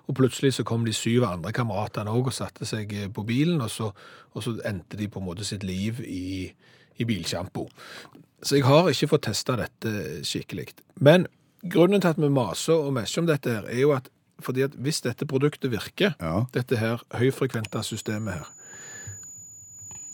Og 0.09 0.17
plutselig 0.17 0.55
så 0.57 0.64
kom 0.64 0.87
de 0.87 0.95
syv 0.97 1.26
andre 1.28 1.52
kameratene 1.52 2.12
òg 2.14 2.31
og 2.31 2.37
satte 2.37 2.69
seg 2.69 2.95
eh, 2.97 3.11
på 3.12 3.26
bilen, 3.28 3.61
og 3.61 3.69
så, 3.73 3.90
og 4.33 4.45
så 4.45 4.55
endte 4.69 4.97
de 4.97 5.11
på 5.12 5.21
en 5.21 5.26
måte 5.28 5.45
sitt 5.45 5.67
liv 5.69 6.00
i, 6.00 6.49
i 6.97 7.09
bilsjampo. 7.09 7.67
Så 8.40 8.57
jeg 8.57 8.64
har 8.64 8.88
ikke 8.88 9.11
fått 9.11 9.26
testa 9.28 9.59
dette 9.59 10.23
skikkelig. 10.25 10.71
Men 11.05 11.26
grunnen 11.61 12.00
til 12.00 12.14
at 12.14 12.23
vi 12.23 12.31
maser 12.33 12.87
og 12.87 12.95
mesjer 12.97 13.25
om 13.25 13.28
dette 13.28 13.52
her, 13.52 13.69
er 13.69 13.83
jo 13.83 13.93
at 13.97 14.09
fordi 14.40 14.62
at 14.62 14.71
hvis 14.78 15.00
dette 15.00 15.26
produktet 15.26 15.71
virker, 15.71 16.12
Ja. 16.21 16.45
dette 16.54 16.76
her 16.76 17.02
høyfrekventa 17.14 17.83
systemet 17.83 18.35
her, 18.35 18.52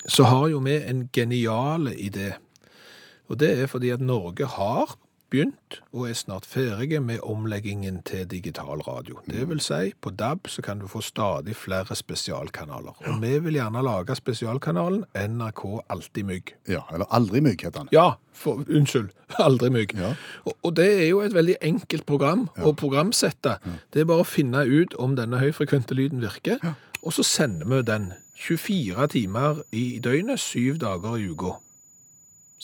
så 0.09 0.25
har 0.25 0.49
jo 0.49 0.59
vi 0.59 0.77
en 0.77 1.09
genial 1.13 1.89
idé. 1.97 2.33
Og 3.29 3.41
det 3.41 3.59
er 3.63 3.67
fordi 3.67 3.89
at 3.91 4.01
Norge 4.01 4.47
har 4.47 4.97
begynt 5.35 5.81
og 5.93 6.07
er 6.09 6.15
snart 6.15 6.47
ferdige 6.47 7.01
med 7.03 7.19
omleggingen 7.27 7.99
til 8.07 8.25
digital 8.31 8.85
radio. 8.87 9.19
Det 9.27 9.49
vil 9.51 9.61
si, 9.63 9.91
på 10.01 10.13
DAB 10.15 10.47
så 10.49 10.63
kan 10.63 10.79
du 10.79 10.87
få 10.91 11.03
stadig 11.03 11.57
flere 11.59 11.97
spesialkanaler. 11.99 12.95
Og 13.09 13.19
vi 13.23 13.33
vil 13.43 13.59
gjerne 13.59 13.83
lage 13.83 14.15
spesialkanalen 14.17 15.05
NRK 15.19 15.65
Alltid 15.91 16.25
Mygg. 16.31 16.55
ja. 16.71 16.85
Eller 16.95 17.11
aldri 17.11 17.41
mygg, 17.41 17.65
heter 17.67 17.79
han. 17.85 17.89
Ja, 17.93 18.13
for, 18.33 18.63
unnskyld, 18.71 19.11
aldri 19.49 19.71
mygg. 19.75 19.97
Ja. 19.99 20.13
Og, 20.45 20.55
og 20.63 20.77
det 20.79 20.87
er 21.03 21.09
jo 21.09 21.21
et 21.27 21.35
veldig 21.35 21.57
enkelt 21.63 22.07
program 22.07 22.47
å 22.63 22.73
programsette. 22.79 23.59
Det 23.93 24.05
er 24.05 24.09
bare 24.11 24.23
å 24.23 24.29
finne 24.29 24.63
ut 24.69 24.95
om 25.03 25.17
denne 25.19 25.41
høyfrekvente 25.43 25.97
lyden 25.99 26.23
virker, 26.23 26.63
og 27.03 27.13
så 27.13 27.27
sender 27.27 27.67
vi 27.73 27.83
den 27.91 28.13
24 28.47 29.07
timer 29.15 29.63
i 29.73 29.99
døgnet, 30.05 30.41
syv 30.41 30.79
dager 30.83 31.19
i 31.19 31.27
uka. 31.35 31.57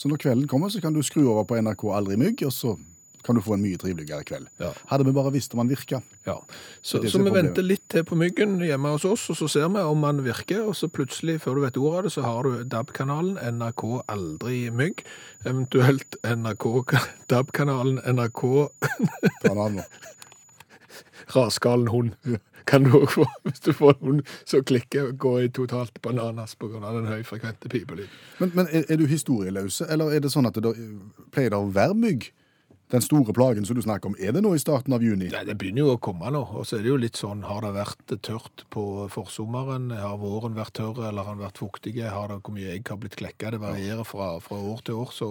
Så 0.01 0.09
når 0.09 0.17
kvelden 0.23 0.47
kommer, 0.49 0.71
så 0.73 0.81
kan 0.81 0.95
du 0.95 1.03
skru 1.05 1.27
over 1.27 1.45
på 1.45 1.59
NRK 1.61 1.83
Aldri 1.93 2.15
mygg, 2.17 2.41
og 2.47 2.53
så 2.55 2.73
kan 3.21 3.37
du 3.37 3.41
få 3.45 3.53
en 3.53 3.61
mye 3.61 3.77
triveligere 3.77 4.25
kveld. 4.25 4.47
Ja. 4.57 4.71
Hadde 4.89 5.05
vi 5.05 5.13
bare 5.13 5.29
visst 5.35 5.53
om 5.53 5.59
han 5.61 5.69
virka. 5.69 5.99
Ja. 6.25 6.39
Så, 6.81 6.97
så 6.97 7.01
vi 7.03 7.11
problemet. 7.11 7.35
venter 7.37 7.67
litt 7.67 7.83
til 7.93 8.05
på 8.09 8.17
myggen 8.17 8.55
hjemme 8.65 8.95
hos 8.95 9.05
oss, 9.05 9.27
og 9.29 9.37
så 9.37 9.49
ser 9.51 9.69
vi 9.75 9.83
om 9.85 10.07
han 10.07 10.23
virker, 10.25 10.63
og 10.71 10.73
så 10.79 10.89
plutselig, 10.89 11.37
før 11.43 11.59
du 11.59 11.65
vet 11.67 11.77
ordet 11.77 11.99
av 11.99 12.07
det, 12.07 12.13
så 12.15 12.25
har 12.25 12.49
du 12.49 12.63
DAB-kanalen 12.73 13.37
NRK 13.59 13.83
Aldri 14.09 14.63
Mygg, 14.73 15.05
eventuelt 15.45 16.17
NRK 16.25 16.65
DAB-kanalen 17.29 18.01
NRK 18.15 18.41
Ta 18.81 19.53
en 19.53 19.65
annen. 19.67 19.85
Rasgalen 21.35 21.93
hund. 21.93 22.39
Kan 22.71 22.85
du 22.87 22.93
også 23.01 23.21
få, 23.21 23.29
hvis 23.47 23.63
du 23.65 23.71
får 23.75 23.97
noen 23.99 24.21
som 24.47 24.63
klikker 24.63 25.09
og 25.09 25.17
går 25.19 25.39
i 25.45 25.49
totalt 25.53 25.97
bananas 26.03 26.55
av 26.61 26.93
den 26.95 27.09
høyfrekvente 27.09 27.71
pipelyden. 27.71 28.11
Men, 28.39 28.53
men 28.55 28.69
er, 28.71 28.85
er 28.87 29.01
du 29.01 29.09
historieløse, 29.11 29.89
eller 29.91 30.15
er 30.15 30.23
det 30.23 30.31
sånn 30.31 30.47
at 30.47 30.55
det 30.55 30.63
der, 30.69 30.79
pleier 31.35 31.51
det 31.51 31.59
å 31.59 31.73
være 31.75 31.97
mygg? 31.97 32.31
Den 32.91 33.03
store 33.03 33.31
plagen 33.31 33.63
som 33.63 33.77
du 33.77 33.81
snakker 33.83 34.09
om, 34.09 34.15
er 34.19 34.33
det 34.35 34.41
nå 34.43 34.49
i 34.51 34.59
starten 34.59 34.91
av 34.91 35.03
juni? 35.03 35.29
Nei, 35.31 35.45
det 35.47 35.55
begynner 35.59 35.85
jo 35.85 35.93
å 35.93 35.99
komme 36.03 36.27
nå, 36.35 36.41
og 36.59 36.65
så 36.67 36.75
er 36.75 36.83
det 36.83 36.91
jo 36.91 36.97
litt 36.99 37.19
sånn, 37.19 37.45
har 37.47 37.63
det 37.63 37.71
vært 37.77 38.15
tørt 38.27 38.65
på 38.73 38.83
forsommeren, 39.13 39.93
har 39.95 40.17
våren 40.19 40.57
vært 40.57 40.75
tørr, 40.81 40.99
eller 41.07 41.23
har 41.23 41.37
den 41.37 41.45
vært 41.45 41.61
fuktig, 41.61 41.95
har 42.03 42.33
det, 42.33 42.41
hvor 42.43 42.57
mye 42.57 42.73
egg 42.73 42.91
har 42.91 42.99
blitt 42.99 43.15
klekket, 43.21 43.53
det 43.55 43.61
varierer 43.63 44.03
fra, 44.07 44.33
fra 44.43 44.59
år 44.73 44.83
til 44.87 44.99
år, 45.05 45.15
så 45.15 45.29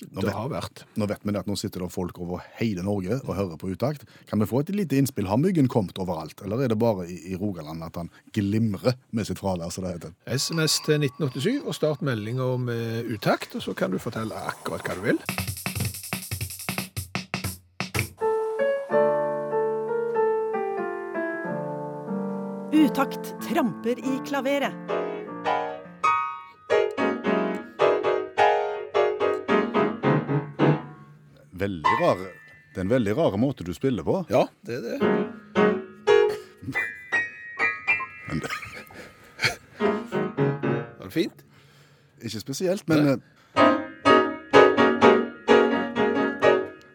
det 0.00 0.24
vet- 0.24 0.34
har 0.34 0.48
vært. 0.50 0.84
Nå 0.96 1.06
vet 1.08 1.20
vi 1.24 1.32
det 1.32 1.40
at 1.44 1.46
nå 1.46 1.56
sitter 1.56 1.80
det 1.84 1.90
folk 1.94 2.18
over 2.20 2.42
hele 2.58 2.82
Norge 2.82 3.20
og 3.24 3.34
hører 3.36 3.56
på 3.60 3.70
utakt. 3.72 4.04
Kan 4.26 4.40
vi 4.42 4.46
få 4.50 4.60
et 4.60 4.70
lite 4.74 4.96
innspill? 4.98 5.26
Har 5.30 5.38
myggen 5.38 5.68
kommet 5.68 5.98
overalt, 5.98 6.42
eller 6.44 6.64
er 6.64 6.68
det 6.68 6.78
bare 6.78 7.06
i, 7.08 7.32
i 7.32 7.36
Rogaland 7.36 7.82
at 7.86 7.96
han 7.96 8.10
glimrer 8.34 8.94
med 9.12 9.26
sitt 9.26 9.38
fravær, 9.38 9.70
som 9.72 9.84
det 9.84 9.94
heter? 9.98 10.14
SMS 10.26 10.80
til 10.84 11.00
1987, 11.00 11.62
og 11.66 11.74
start 11.74 12.02
meldinga 12.02 12.56
med 12.58 13.06
utakt, 13.14 13.54
og 13.54 13.62
så 13.62 13.74
kan 13.74 13.90
du 13.94 13.98
fortelle 14.02 14.34
akkurat 14.34 14.82
hva 14.84 14.94
du 14.98 15.04
vil. 15.10 15.20
Utakt 22.74 23.34
tramper 23.48 23.98
i 23.98 24.18
klaveret. 24.26 24.72
Veldig 31.64 31.94
rar. 32.00 32.18
Det 32.74 32.80
er 32.80 32.84
en 32.84 32.90
veldig 32.92 33.14
rar 33.16 33.36
måte 33.40 33.64
du 33.64 33.72
spiller 33.74 34.04
på. 34.04 34.18
Ja, 34.28 34.42
det 34.68 34.74
er 34.74 34.82
det. 34.84 34.98
Men 38.28 38.42
det, 38.42 38.50
Var 40.98 41.06
det 41.08 41.14
fint? 41.14 41.44
ikke 42.24 42.40
spesielt, 42.40 42.84
men 42.88 43.04
Nei. 43.04 43.16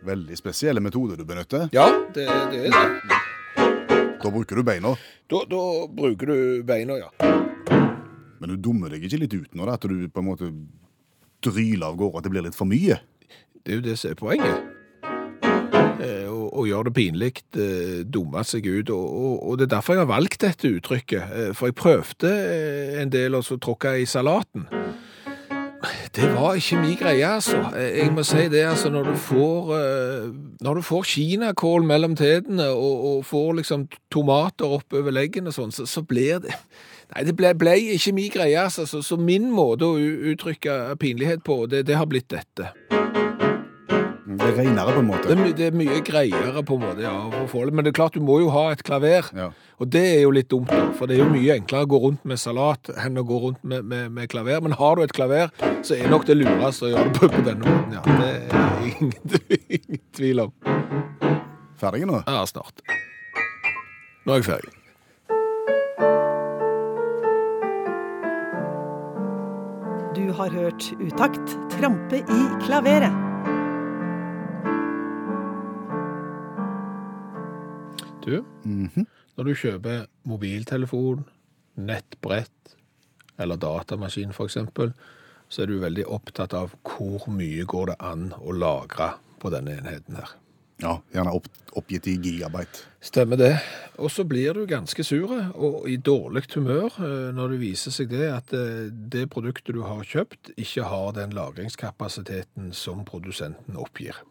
Veldig 0.09 0.37
spesielle 0.39 0.81
metoder 0.81 1.17
du 1.19 1.25
benytter. 1.25 1.67
Ja, 1.73 1.85
det, 2.15 2.25
det 2.53 2.63
er 2.65 2.73
det. 2.73 3.19
Da 4.21 4.31
bruker 4.33 4.57
du 4.57 4.63
beina. 4.65 4.93
Da, 5.29 5.43
da 5.49 5.61
bruker 5.93 6.29
du 6.33 6.63
beina, 6.65 6.97
ja. 6.97 7.09
Men 8.39 8.53
du 8.53 8.57
dummer 8.69 8.89
deg 8.93 9.05
ikke 9.05 9.19
litt 9.25 9.33
ut 9.37 9.53
nå, 9.57 9.65
da? 9.69 9.77
At 9.77 9.85
du 9.89 10.05
på 10.09 10.21
en 10.23 10.29
måte 10.29 10.49
dryler 11.45 11.87
av 11.91 11.97
gårde, 11.99 12.17
at 12.21 12.25
det 12.29 12.33
blir 12.33 12.45
litt 12.49 12.57
for 12.57 12.69
mye? 12.69 12.97
Det 13.65 13.73
er 13.73 13.79
jo 13.79 13.85
det 13.85 13.97
som 13.99 14.11
er 14.11 14.19
poenget. 14.19 14.67
Eh, 15.99 16.27
Å 16.31 16.37
å 16.59 16.65
gjøre 16.67 16.89
det 16.89 16.95
pinlig, 16.95 17.33
eh, 17.55 17.99
dumme 18.03 18.41
seg 18.47 18.65
ut. 18.67 18.89
Og, 18.89 19.05
og, 19.05 19.35
og 19.49 19.59
det 19.59 19.67
er 19.67 19.75
derfor 19.75 19.95
jeg 19.95 20.03
har 20.05 20.09
valgt 20.09 20.41
dette 20.41 20.71
uttrykket. 20.79 21.35
Eh, 21.35 21.51
For 21.55 21.69
jeg 21.69 21.77
prøvde 21.79 22.31
en 23.01 23.11
del 23.13 23.37
å 23.37 23.43
så 23.45 23.59
tråkke 23.61 23.97
i 24.01 24.07
salaten. 24.09 24.65
Det 26.11 26.25
var 26.33 26.57
ikke 26.59 26.79
min 26.81 26.97
greie, 26.99 27.23
altså. 27.23 27.61
Jeg 27.77 28.11
må 28.11 28.25
si 28.27 28.49
det, 28.51 28.65
altså, 28.67 28.89
når 28.91 29.13
du 29.13 29.15
får, 29.15 29.69
når 30.65 30.75
du 30.75 30.81
får 30.83 31.05
kinakål 31.07 31.85
mellom 31.87 32.17
tedene 32.19 32.65
og, 32.73 33.05
og 33.11 33.25
får 33.29 33.53
liksom 33.61 33.85
tomater 34.11 34.73
oppover 34.79 35.15
leggen 35.15 35.47
og 35.47 35.55
sånn, 35.55 35.71
så, 35.71 35.85
så 35.87 36.03
blir 36.03 36.41
det 36.43 36.55
Nei, 37.09 37.23
det 37.25 37.33
ble, 37.33 37.53
ble 37.57 37.71
ikke 37.95 38.11
min 38.13 38.29
greie, 38.33 38.59
altså. 38.61 38.83
Så, 38.85 38.99
så 39.05 39.15
min 39.17 39.47
måte 39.53 39.87
å 39.87 39.95
uttrykke 39.97 40.97
pinlighet 41.01 41.41
på, 41.47 41.63
det, 41.71 41.85
det 41.87 41.95
har 41.97 42.09
blitt 42.09 42.27
dette. 42.29 42.73
Det 44.29 44.45
er 44.45 44.57
reinere, 44.59 44.93
på 44.93 45.01
en 45.01 45.07
måte. 45.07 45.25
Det 45.25 45.33
er, 45.33 45.39
my 45.41 45.51
det 45.57 45.65
er 45.65 45.77
mye 45.79 46.01
greiere, 46.05 46.61
på 46.61 46.75
en 46.77 46.83
måte, 46.83 47.01
ja. 47.01 47.13
Men 47.73 47.81
det 47.81 47.89
er 47.89 47.95
klart, 47.97 48.13
du 48.13 48.21
må 48.21 48.35
jo 48.43 48.51
ha 48.53 48.67
et 48.75 48.83
klaver. 48.85 49.25
Ja. 49.33 49.47
Og 49.81 49.89
det 49.89 50.03
er 50.05 50.19
jo 50.21 50.33
litt 50.35 50.51
dumt, 50.51 50.69
da. 50.69 50.91
For 50.93 51.09
det 51.09 51.17
er 51.17 51.23
jo 51.23 51.31
mye 51.31 51.55
enklere 51.57 51.87
å 51.87 51.89
gå 51.89 51.99
rundt 52.03 52.27
med 52.29 52.37
salat 52.37 52.91
enn 52.93 53.17
å 53.17 53.23
gå 53.25 53.39
rundt 53.47 53.63
med, 53.65 53.87
med, 53.89 54.11
med 54.13 54.29
klaver. 54.29 54.61
Men 54.61 54.75
har 54.77 54.99
du 54.99 55.05
et 55.05 55.13
klaver, 55.17 55.49
så 55.81 55.97
er 55.97 56.11
nok 56.13 56.27
det 56.29 56.37
lureste 56.37 56.85
å 56.85 56.91
gjøre 56.91 57.09
det 57.09 57.15
på, 57.17 57.29
på 57.33 57.45
denne 57.47 57.65
måten, 57.65 57.95
ja. 57.97 58.03
Det 58.05 58.59
er 58.59 58.83
ingen, 58.91 59.39
ingen 59.79 60.03
tvil 60.19 60.43
om. 60.45 60.53
Ferdig 61.79 62.05
nå? 62.05 62.19
Ja, 62.27 62.43
snart. 62.49 62.83
Nå 64.27 64.35
er 64.35 64.43
jeg 64.43 64.49
ferdig. 64.51 64.75
Du 70.13 70.29
har 70.37 70.53
hørt 70.53 70.91
Utakt 70.99 71.57
trampe 71.73 72.21
i 72.21 72.39
klaveret. 72.67 73.28
Du, 78.29 79.05
når 79.37 79.47
du 79.47 79.53
kjøper 79.57 80.05
mobiltelefon, 80.29 81.23
nettbrett 81.79 82.75
eller 83.39 83.59
datamaskin 83.59 84.33
eksempel, 84.35 84.91
så 85.49 85.63
er 85.63 85.71
du 85.71 85.79
veldig 85.81 86.05
opptatt 86.11 86.53
av 86.53 86.75
hvor 86.83 87.29
mye 87.33 87.65
går 87.65 87.93
det 87.93 87.97
an 88.05 88.29
å 88.37 88.53
lagre 88.53 89.13
på 89.39 89.49
denne 89.53 89.79
enheten 89.79 90.19
her. 90.19 90.35
Ja, 90.79 90.93
Gjerne 91.11 91.33
opp, 91.35 91.47
oppgitt 91.75 92.07
i 92.07 92.13
gigabyte. 92.23 92.85
Stemmer 93.03 93.39
det. 93.39 93.51
Og 93.99 94.11
så 94.13 94.23
blir 94.27 94.55
du 94.55 94.63
ganske 94.67 95.03
sur 95.03 95.33
og 95.35 95.89
i 95.91 95.97
dårlig 95.99 96.45
humør 96.53 96.95
eh, 97.03 97.31
når 97.35 97.55
det 97.55 97.59
viser 97.65 97.95
seg 97.95 98.13
det 98.13 98.29
at 98.31 98.53
eh, 98.55 98.87
det 98.87 99.25
produktet 99.33 99.75
du 99.75 99.81
har 99.83 100.05
kjøpt, 100.07 100.53
ikke 100.55 100.87
har 100.87 101.11
den 101.17 101.35
lagringskapasiteten 101.35 102.71
som 102.71 103.03
produsenten 103.07 103.75
oppgir. 103.79 104.21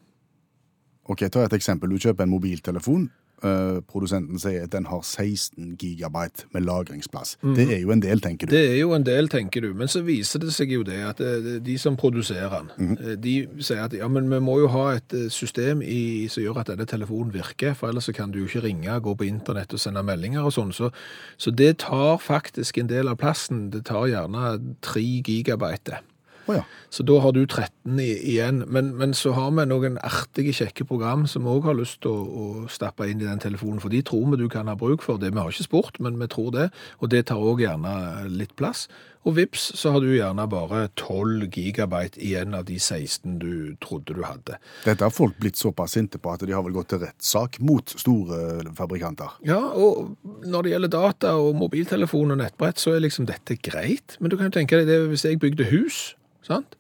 Ok, 1.09 1.27
Ta 1.29 1.45
et 1.45 1.57
eksempel. 1.57 1.93
Du 1.93 2.01
kjøper 2.01 2.25
en 2.25 2.33
mobiltelefon. 2.33 3.09
Eh, 3.39 3.81
produsenten 3.87 4.39
sier 4.43 4.65
at 4.67 4.73
den 4.73 4.89
har 4.91 5.03
16 5.07 5.77
gigabyte 5.79 6.49
med 6.53 6.65
lagringsplass. 6.67 7.37
Det 7.55 7.69
er 7.71 7.81
jo 7.85 7.93
en 7.95 8.03
del, 8.03 8.19
tenker 8.21 8.49
du. 8.49 8.55
Det 8.57 8.65
er 8.73 8.81
jo 8.81 8.91
en 8.97 9.07
del, 9.07 9.29
tenker 9.31 9.63
du, 9.63 9.69
men 9.79 9.87
så 9.89 10.03
viser 10.03 10.43
det 10.43 10.51
seg 10.57 10.73
jo 10.75 10.83
det 10.83 10.99
at 11.07 11.23
eh, 11.23 11.61
de 11.63 11.77
som 11.79 11.97
produserer 11.97 12.51
den, 12.57 12.73
mm. 12.89 12.97
de 13.23 13.37
sier 13.63 13.85
at 13.85 13.95
ja, 13.95 14.09
men 14.11 14.27
vi 14.33 14.41
må 14.43 14.59
jo 14.65 14.73
ha 14.75 14.89
et 14.97 15.15
system 15.31 15.85
i, 15.87 16.27
som 16.27 16.43
gjør 16.43 16.65
at 16.65 16.73
denne 16.73 16.89
telefonen 16.91 17.31
virker, 17.35 17.79
for 17.79 17.93
ellers 17.93 18.11
så 18.11 18.17
kan 18.17 18.35
du 18.35 18.41
jo 18.41 18.51
ikke 18.51 18.65
ringe, 18.67 18.99
gå 19.07 19.15
på 19.15 19.29
internett 19.31 19.73
og 19.77 19.83
sende 19.87 20.03
meldinger 20.03 20.43
og 20.43 20.57
sånn. 20.59 20.75
Så, 20.75 20.91
så 21.39 21.55
det 21.55 21.77
tar 21.87 22.19
faktisk 22.19 22.83
en 22.83 22.91
del 22.91 23.07
av 23.07 23.21
plassen. 23.23 23.69
Det 23.71 23.85
tar 23.87 24.11
gjerne 24.11 24.57
3 24.83 25.07
gigabyte. 25.23 26.03
Å 26.49 26.57
ja. 26.57 26.65
Så 26.91 27.05
da 27.05 27.19
har 27.21 27.35
du 27.37 27.43
13 27.45 27.99
i, 28.01 28.09
igjen. 28.33 28.63
Men, 28.73 28.95
men 28.97 29.13
så 29.17 29.35
har 29.37 29.51
vi 29.57 29.67
noen 29.69 29.99
artige, 30.05 30.55
kjekke 30.57 30.87
program 30.89 31.27
som 31.29 31.45
vi 31.45 31.53
òg 31.53 31.69
har 31.69 31.77
lyst 31.77 32.01
til 32.05 32.15
å, 32.15 32.25
å 32.25 32.73
stappe 32.73 33.09
inn 33.11 33.21
i 33.21 33.29
den 33.29 33.43
telefonen. 33.43 33.83
For 33.85 33.93
de 33.93 34.01
tror 34.07 34.31
vi 34.33 34.41
du 34.41 34.49
kan 34.53 34.71
ha 34.71 34.77
bruk 34.79 35.05
for 35.05 35.21
det. 35.21 35.35
Vi 35.35 35.43
har 35.43 35.53
ikke 35.53 35.69
spurt, 35.69 36.01
men 36.05 36.17
vi 36.21 36.31
tror 36.33 36.55
det. 36.57 36.71
Og 37.03 37.13
det 37.13 37.27
tar 37.29 37.45
òg 37.45 37.61
gjerne 37.67 37.93
litt 38.33 38.57
plass. 38.57 38.87
Og 39.27 39.35
vips, 39.37 39.65
så 39.77 39.91
har 39.93 40.03
du 40.05 40.13
gjerne 40.13 40.45
bare 40.51 40.85
12 40.95 41.49
gigabyte 41.53 42.21
igjen 42.23 42.55
av 42.57 42.65
de 42.69 42.79
16 42.79 43.39
du 43.43 43.75
trodde 43.83 44.15
du 44.17 44.23
hadde. 44.25 44.57
Dette 44.87 45.05
har 45.05 45.13
folk 45.15 45.37
blitt 45.43 45.59
såpass 45.59 45.97
sinte 45.99 46.21
på 46.23 46.33
at 46.33 46.45
de 46.47 46.55
har 46.55 46.65
vel 46.65 46.77
gått 46.77 46.93
til 46.95 47.03
rettssak 47.03 47.59
mot 47.61 47.93
store 47.99 48.63
fabrikanter. 48.79 49.37
Ja, 49.47 49.61
og 49.75 50.15
når 50.47 50.65
det 50.65 50.75
gjelder 50.75 50.95
data 50.95 51.35
og 51.41 51.59
mobiltelefon 51.59 52.37
og 52.37 52.41
nettbrett, 52.41 52.81
så 52.81 52.95
er 52.95 53.05
liksom 53.05 53.29
dette 53.29 53.59
greit. 53.59 54.17
Men 54.23 54.33
du 54.33 54.39
kan 54.39 54.53
jo 54.53 54.59
tenke 54.61 54.81
deg 54.81 54.89
det 54.89 55.03
hvis 55.11 55.27
jeg 55.27 55.43
bygde 55.43 55.69
hus, 55.75 56.03
sant? 56.47 56.79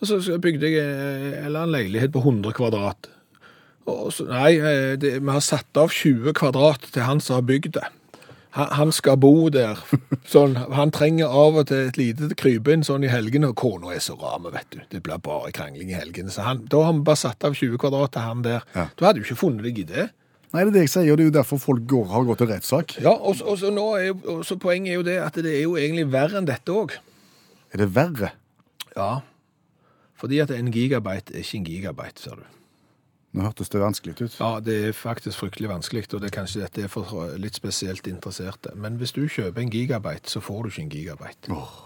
Og 0.00 0.08
så 0.08 0.38
bygde 0.40 0.70
jeg 0.70 0.80
eh, 0.80 1.40
eller 1.44 1.66
en 1.66 1.74
leilighet 1.74 2.12
på 2.14 2.22
100 2.24 2.54
kvadrat. 2.56 3.10
Så, 4.14 4.24
nei, 4.28 4.54
eh, 4.56 4.94
det, 5.00 5.16
vi 5.20 5.32
har 5.32 5.42
satt 5.44 5.76
av 5.80 5.92
20 5.92 6.32
kvadrat 6.38 6.86
til 6.94 7.04
han 7.04 7.20
som 7.20 7.40
har 7.40 7.48
bygd 7.48 7.74
det. 7.76 7.88
Han, 8.56 8.90
skal 8.92 9.16
bo 9.22 9.48
der. 9.54 9.78
Sånn, 10.26 10.56
han 10.74 10.90
trenger 10.90 11.30
av 11.30 11.60
og 11.60 11.68
til 11.70 11.84
et 11.86 11.98
lite 12.00 12.30
krypinn 12.38 12.82
sånn 12.86 13.04
i 13.06 13.10
helgene, 13.12 13.52
og 13.52 13.56
kona 13.60 13.92
er 13.94 14.00
så 14.02 14.16
rame, 14.18 14.50
vet 14.50 14.66
du. 14.74 14.80
Det 14.90 15.02
blir 15.06 15.20
bare 15.22 15.52
krangling 15.54 15.92
i 15.92 15.98
helgene. 15.98 16.32
Så 16.34 16.42
han, 16.42 16.64
da 16.70 16.80
har 16.88 16.96
vi 16.96 17.04
bare 17.06 17.20
satt 17.20 17.46
av 17.46 17.54
20 17.54 17.78
kvadrat 17.78 18.10
til 18.16 18.24
han 18.26 18.42
der. 18.42 18.64
Ja. 18.74 18.88
Du 18.98 19.04
hadde 19.06 19.22
jo 19.22 19.28
ikke 19.28 19.38
funnet 19.44 19.68
deg 19.68 19.78
i 19.84 19.86
det. 19.92 20.08
Nei, 20.50 20.64
det 20.64 20.72
er 20.72 20.74
det 20.74 20.82
jeg 20.88 20.90
sier, 20.96 21.14
det 21.14 21.22
er 21.22 21.28
jo 21.30 21.36
derfor 21.38 21.60
folk 21.62 21.84
går, 21.86 22.08
har 22.10 22.24
gått 22.26 22.40
til 22.42 22.50
rettssak. 22.50 22.96
Ja, 23.04 23.12
og, 23.14 23.36
så- 23.38 23.46
og, 23.52 23.58
så 23.62 23.70
nå 23.70 23.84
er 24.00 24.08
jo, 24.08 24.16
og 24.34 24.40
så 24.48 24.56
poenget 24.58 24.90
er 24.90 24.98
jo 24.98 25.06
det 25.06 25.18
at 25.22 25.38
det 25.46 25.52
er 25.54 25.62
jo 25.62 25.76
egentlig 25.78 26.08
verre 26.10 26.40
enn 26.42 26.48
dette 26.50 26.74
òg. 26.74 26.96
Er 27.70 27.84
det 27.84 27.90
verre? 27.94 28.32
Ja. 28.96 29.12
Fordi 30.18 30.40
at 30.42 30.50
en 30.50 30.72
gigabyte 30.74 31.36
er 31.38 31.44
ikke 31.46 31.60
en 31.62 31.68
gigabyte, 31.70 32.18
ser 32.26 32.42
du. 32.42 32.48
Nå 33.32 33.44
hørtes 33.46 33.68
det 33.70 33.78
vanskelig 33.80 34.16
ut. 34.20 34.36
Ja, 34.40 34.56
det 34.64 34.74
er 34.88 34.92
faktisk 34.96 35.38
fryktelig 35.38 35.68
vanskelig, 35.70 36.08
og 36.14 36.20
det 36.22 36.32
er 36.32 36.34
kanskje 36.40 36.64
dette 36.64 36.82
er 36.82 36.90
for 36.90 37.30
litt 37.38 37.54
spesielt 37.54 38.08
interesserte. 38.10 38.72
Men 38.74 38.96
hvis 38.98 39.12
du 39.14 39.22
kjøper 39.30 39.62
en 39.62 39.70
gigabyte, 39.70 40.26
så 40.32 40.42
får 40.42 40.62
du 40.66 40.68
ikke 40.72 40.82
en 40.82 40.90
gigabyte. 40.96 41.52
Åh, 41.54 41.76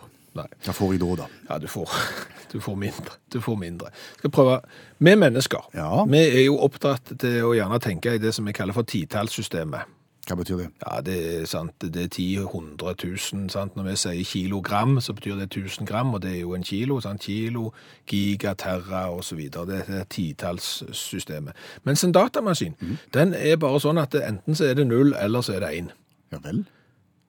Nei. 0.41 0.47
hva 0.65 0.73
får 0.75 0.95
jeg 0.97 1.03
da, 1.05 1.11
da? 1.21 1.27
Ja, 1.51 1.59
du 1.63 1.67
får, 1.69 1.93
du 2.55 2.57
får 2.65 2.79
mindre. 2.81 3.19
Du 3.31 3.41
får 3.45 3.59
mindre. 3.61 3.93
Skal 4.23 4.33
prøve. 4.35 4.57
Vi 5.05 5.15
mennesker, 5.21 5.69
Ja. 5.77 5.91
vi 6.09 6.23
er 6.25 6.45
jo 6.47 6.57
oppdratt 6.65 7.13
til 7.21 7.43
å 7.45 7.53
gjerne 7.55 7.79
tenke 7.85 8.17
i 8.17 8.23
det 8.23 8.33
som 8.35 8.49
vi 8.49 8.57
kaller 8.57 8.73
for 8.73 8.89
titallssystemet. 8.89 9.85
Hva 10.25 10.37
betyr 10.41 10.57
det? 10.57 10.69
Ja, 10.83 11.01
det 11.05 11.17
er 11.31 11.47
sant. 11.47 11.75
Det 11.81 12.03
er 12.03 12.09
10, 12.09 12.37
100, 12.37 12.95
000. 13.05 13.51
Sant? 13.51 13.77
Når 13.77 13.89
vi 13.89 13.97
sier 13.97 14.25
kilogram, 14.25 15.01
så 15.01 15.13
betyr 15.13 15.35
det 15.41 15.49
1000 15.51 15.87
gram, 15.87 16.15
og 16.15 16.23
det 16.23 16.31
er 16.37 16.41
jo 16.41 16.55
en 16.55 16.63
kilo. 16.65 17.01
Sant? 17.01 17.21
Kilo, 17.21 17.73
giga, 18.07 18.55
terra 18.55 19.05
videre. 19.37 19.67
Det 19.67 19.85
er 19.89 20.05
titallssystemet. 20.05 21.53
Mens 21.85 22.05
en 22.05 22.13
datamaskin, 22.13 22.75
den 23.15 23.35
er 23.35 23.57
bare 23.57 23.81
sånn 23.81 23.99
at 23.99 24.13
det, 24.13 24.25
enten 24.29 24.55
så 24.55 24.65
er 24.71 24.75
det 24.75 24.87
null, 24.87 25.15
eller 25.21 25.41
så 25.41 25.59
er 25.59 25.61
det 25.61 25.75
én. 25.79 25.91
Ja 26.33 26.41
vel? 26.45 26.65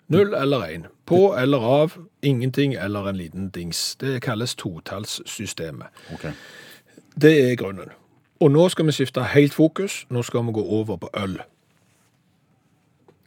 Null 0.08 0.34
eller 0.34 0.68
én. 0.70 0.86
På 1.06 1.36
eller 1.38 1.58
av, 1.58 1.98
ingenting 2.22 2.74
eller 2.74 3.10
en 3.10 3.18
liten 3.18 3.50
dings. 3.50 3.96
Det 3.96 4.22
kalles 4.22 4.56
totallssystemet. 4.56 5.88
Ok. 6.14 6.30
Det 7.22 7.52
er 7.52 7.56
grunnen. 7.56 7.92
Og 8.40 8.52
nå 8.52 8.70
skal 8.70 8.86
vi 8.86 8.92
skifte 8.92 9.24
helt 9.24 9.54
fokus. 9.54 10.06
Nå 10.10 10.22
skal 10.24 10.46
vi 10.46 10.52
gå 10.52 10.62
over 10.62 10.98
på 10.98 11.10
øl. 11.18 11.40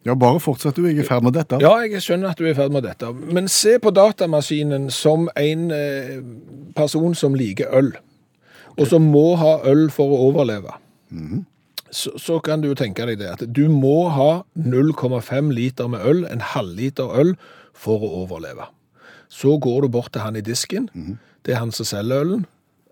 Ja, 0.06 0.14
bare 0.14 0.40
fortsett 0.40 0.76
du, 0.78 0.84
jeg 0.86 0.96
er 0.96 1.02
i 1.02 1.06
ferd 1.06 1.24
med 1.26 1.34
dette. 1.36 1.58
Ja, 1.62 1.74
jeg 1.82 2.00
skjønner 2.04 2.32
at 2.32 2.38
du 2.38 2.46
er 2.46 2.52
i 2.52 2.56
ferd 2.56 2.72
med 2.72 2.86
dette. 2.86 3.10
Men 3.34 3.48
se 3.50 3.76
på 3.82 3.90
datamaskinen 3.92 4.88
som 4.94 5.26
en 5.36 5.70
eh, 5.74 6.18
person 6.78 7.16
som 7.18 7.36
liker 7.36 7.72
øl, 7.74 7.92
og 8.78 8.86
som 8.86 9.08
må 9.10 9.32
ha 9.40 9.58
øl 9.68 9.88
for 9.90 10.14
å 10.14 10.20
overleve. 10.30 10.76
Så, 11.90 12.12
så 12.20 12.38
kan 12.44 12.62
du 12.62 12.68
jo 12.70 12.76
tenke 12.78 13.06
deg 13.08 13.18
det, 13.20 13.30
at 13.34 13.44
du 13.56 13.66
må 13.72 14.08
ha 14.14 14.44
0,5 14.54 15.52
liter 15.56 15.88
med 15.90 16.04
øl, 16.06 16.26
en 16.30 16.44
halvliter 16.54 17.10
øl, 17.18 17.34
for 17.78 18.02
å 18.04 18.12
overleve. 18.22 18.68
Så 19.28 19.58
går 19.60 19.84
du 19.84 19.92
bort 19.92 20.12
til 20.14 20.24
han 20.24 20.38
i 20.38 20.44
disken, 20.44 20.88
det 21.44 21.54
er 21.54 21.62
han 21.62 21.74
som 21.74 21.88
selger 21.88 22.22
ølen, 22.24 22.46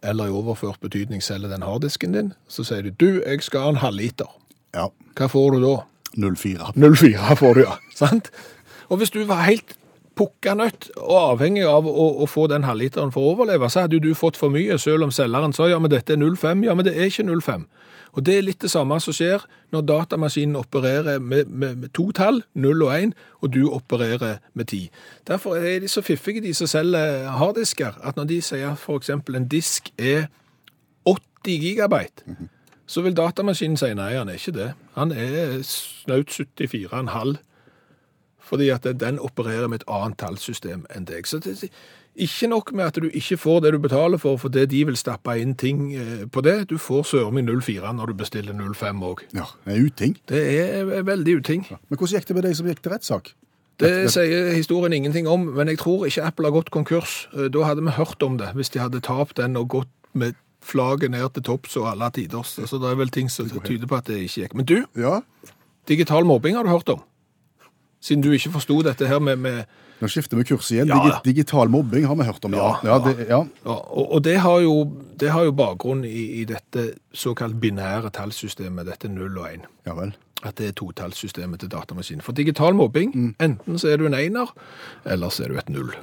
eller 0.07 0.29
i 0.29 0.35
overført 0.37 0.81
betydning 0.81 1.23
selger 1.25 1.51
den 1.51 1.64
harddisken 1.66 2.14
din, 2.14 2.33
så 2.49 2.64
sier 2.66 2.85
du, 2.87 2.92
du, 3.01 3.23
jeg 3.23 3.42
skal 3.47 3.64
ha 3.64 3.75
en 3.75 3.83
halvliter. 3.83 4.29
Ja. 4.77 4.90
Hva 5.16 5.29
får 5.33 5.57
du 5.57 5.64
da? 5.64 5.77
04. 6.16 6.72
04 6.76 7.37
får 7.40 7.59
du, 7.59 7.64
ja. 7.66 7.76
Sant? 7.94 8.31
Og 8.88 9.00
hvis 9.00 9.12
du 9.14 9.22
var 9.29 9.46
helt 9.46 9.76
pukka 10.16 10.55
nødt 10.57 10.88
og 10.96 11.16
avhengig 11.35 11.66
av 11.68 11.87
å, 11.88 12.07
å 12.24 12.29
få 12.31 12.46
den 12.48 12.64
halvliteren 12.64 13.12
for 13.12 13.22
å 13.22 13.35
overleve, 13.35 13.68
så 13.70 13.85
hadde 13.85 14.00
du 14.00 14.14
fått 14.16 14.38
for 14.40 14.52
mye, 14.52 14.79
selv 14.81 15.05
om 15.07 15.12
selgeren 15.12 15.52
sa 15.57 15.68
ja, 15.68 15.81
men 15.83 15.92
dette 15.92 16.16
er 16.16 16.22
05. 16.22 16.64
Ja, 16.64 16.76
men 16.76 16.88
det 16.88 16.96
er 16.96 17.11
ikke 17.11 17.26
05. 17.29 17.66
Og 18.16 18.24
det 18.24 18.38
er 18.38 18.46
litt 18.46 18.62
det 18.64 18.70
samme 18.72 18.96
som 19.02 19.12
skjer 19.12 19.44
når 19.74 19.85
datamaskinen 19.90 20.57
opererer 20.57 21.20
med, 21.20 21.50
med, 21.52 21.76
med 21.83 21.92
to 21.96 22.09
tall, 22.16 22.40
0 22.57 22.87
og 22.87 22.92
1, 22.94 23.12
og 23.44 23.52
du 23.52 23.66
opererer 23.68 24.38
med 24.57 24.70
10. 24.72 24.88
Derfor 25.29 25.61
er 25.61 25.83
de 25.85 25.90
så 25.92 26.00
fiffige, 26.02 26.40
de 26.40 26.55
som 26.57 26.70
selger 26.70 27.29
harddisker, 27.37 28.00
at 28.00 28.16
når 28.16 28.31
de 28.33 28.40
sier 28.42 28.88
eksempel 28.96 29.37
en 29.37 29.48
disk 29.52 29.92
er 29.98 30.31
80 31.05 31.61
gigabyte, 31.61 32.24
så 32.87 33.03
vil 33.03 33.16
datamaskinen 33.16 33.77
si 33.81 33.92
nei, 33.99 34.12
han 34.14 34.29
er 34.31 34.38
ikke 34.38 34.55
det. 34.55 34.70
Han 34.94 35.12
er 35.12 35.59
snaut 35.66 36.31
74,5. 36.31 37.37
Fordi 38.46 38.68
at 38.70 38.87
den 39.01 39.18
opererer 39.18 39.66
med 39.66 39.81
et 39.83 39.88
annet 39.90 40.18
tallsystem 40.22 40.85
enn 40.94 41.07
deg. 41.09 41.27
Så 41.27 41.40
det, 41.42 41.70
ikke 42.16 42.46
nok 42.49 42.70
med 42.72 42.85
at 42.85 42.99
du 43.03 43.09
ikke 43.11 43.37
får 43.37 43.61
det 43.64 43.72
du 43.75 43.79
betaler 43.83 44.20
for, 44.22 44.38
for 44.40 44.49
det 44.55 44.68
de 44.70 44.85
vil 44.87 44.96
stappe 44.96 45.35
inn 45.40 45.57
ting 45.59 45.88
eh, 45.99 46.22
på 46.33 46.40
det. 46.46 46.68
Du 46.70 46.79
får 46.79 47.03
søren 47.11 47.35
meg 47.35 47.51
04 47.51 47.90
når 47.99 48.12
du 48.12 48.14
bestiller 48.22 48.55
05 48.55 49.03
òg. 49.03 49.25
Ja, 49.35 49.49
det 49.66 49.75
er 49.75 49.83
uting. 49.90 50.14
Det 50.31 50.44
er 50.61 51.03
veldig 51.05 51.37
uting. 51.42 51.66
Men 51.70 51.99
hvordan 51.99 52.14
gikk 52.20 52.29
det 52.31 52.38
med 52.38 52.46
de 52.49 52.55
som 52.55 52.70
gikk 52.70 52.85
til 52.87 52.94
rettssak? 52.94 53.35
Det 53.83 53.90
sier 54.09 54.55
historien 54.55 54.94
ingenting 54.96 55.27
om, 55.29 55.51
men 55.59 55.68
jeg 55.68 55.83
tror 55.83 56.07
ikke 56.09 56.25
Apple 56.25 56.46
har 56.49 56.55
gått 56.55 56.70
konkurs. 56.72 57.27
Eh, 57.35 57.51
Da 57.53 57.66
hadde 57.66 57.83
vi 57.85 57.99
hørt 57.99 58.22
om 58.22 58.38
det, 58.38 58.55
hvis 58.55 58.70
de 58.70 58.81
hadde 58.81 59.03
tapt 59.05 59.37
den 59.42 59.57
og 59.59 59.68
gått 59.75 59.92
med 60.14 60.38
flagget 60.66 61.12
ned 61.14 61.29
til 61.37 61.46
topps 61.46 61.76
og 61.81 61.88
alle 61.92 62.11
tiders. 62.14 62.57
Så 62.59 62.81
det 62.83 62.90
er 62.90 62.98
vel 62.98 63.12
ting 63.14 63.31
som 63.33 63.48
tyder 63.50 63.87
på 63.90 63.98
at 63.98 64.11
det 64.11 64.20
ikke 64.26 64.46
gikk. 64.46 64.55
Men 64.59 64.68
du, 64.68 64.79
Ja, 64.98 65.20
digital 65.88 66.26
mobbing 66.26 66.59
har 66.59 66.66
du 66.66 66.72
hørt 66.74 66.88
om? 66.92 67.02
Siden 68.02 68.22
du 68.22 68.33
ikke 68.35 68.52
forsto 68.55 68.83
dette 68.87 69.07
her 69.09 69.18
med, 69.22 69.37
med 69.40 69.64
nå 69.96 70.09
skifter 70.12 70.37
vi 70.37 70.44
kurs 70.44 70.68
igjen. 70.74 70.90
Ja, 70.92 70.98
Digi 71.00 71.33
digital 71.33 71.70
mobbing 71.72 72.05
har 72.07 72.18
vi 72.18 72.26
hørt 72.29 72.44
om, 72.44 72.52
ja. 72.55 72.66
Ja, 72.85 72.90
Ja, 72.90 72.98
det, 73.07 73.29
ja. 73.31 73.38
Og, 73.64 74.12
og 74.12 74.22
det, 74.24 74.37
har 74.44 74.61
jo, 74.61 74.74
det 75.20 75.31
har 75.33 75.46
jo 75.48 75.55
bakgrunn 75.57 76.05
i, 76.05 76.42
i 76.42 76.44
dette 76.44 76.90
såkalt 77.16 77.57
binære 77.62 78.12
tallsystemet, 78.12 78.87
dette 78.90 79.09
0 79.09 79.38
og 79.40 79.48
1. 79.55 79.64
ja 79.88 79.96
vel. 79.96 80.12
At 80.44 80.59
det 80.61 80.68
er 80.68 80.76
totallssystemet 80.76 81.62
til 81.64 81.72
datamaskinen. 81.72 82.20
For 82.22 82.37
digital 82.37 82.76
mobbing, 82.76 83.14
enten 83.40 83.81
så 83.81 83.88
er 83.88 83.96
du 83.96 84.07
en 84.07 84.14
einer, 84.14 84.52
eller 85.09 85.33
så 85.33 85.46
er 85.46 85.55
du 85.55 85.59
et 85.64 85.72
null. 85.72 85.94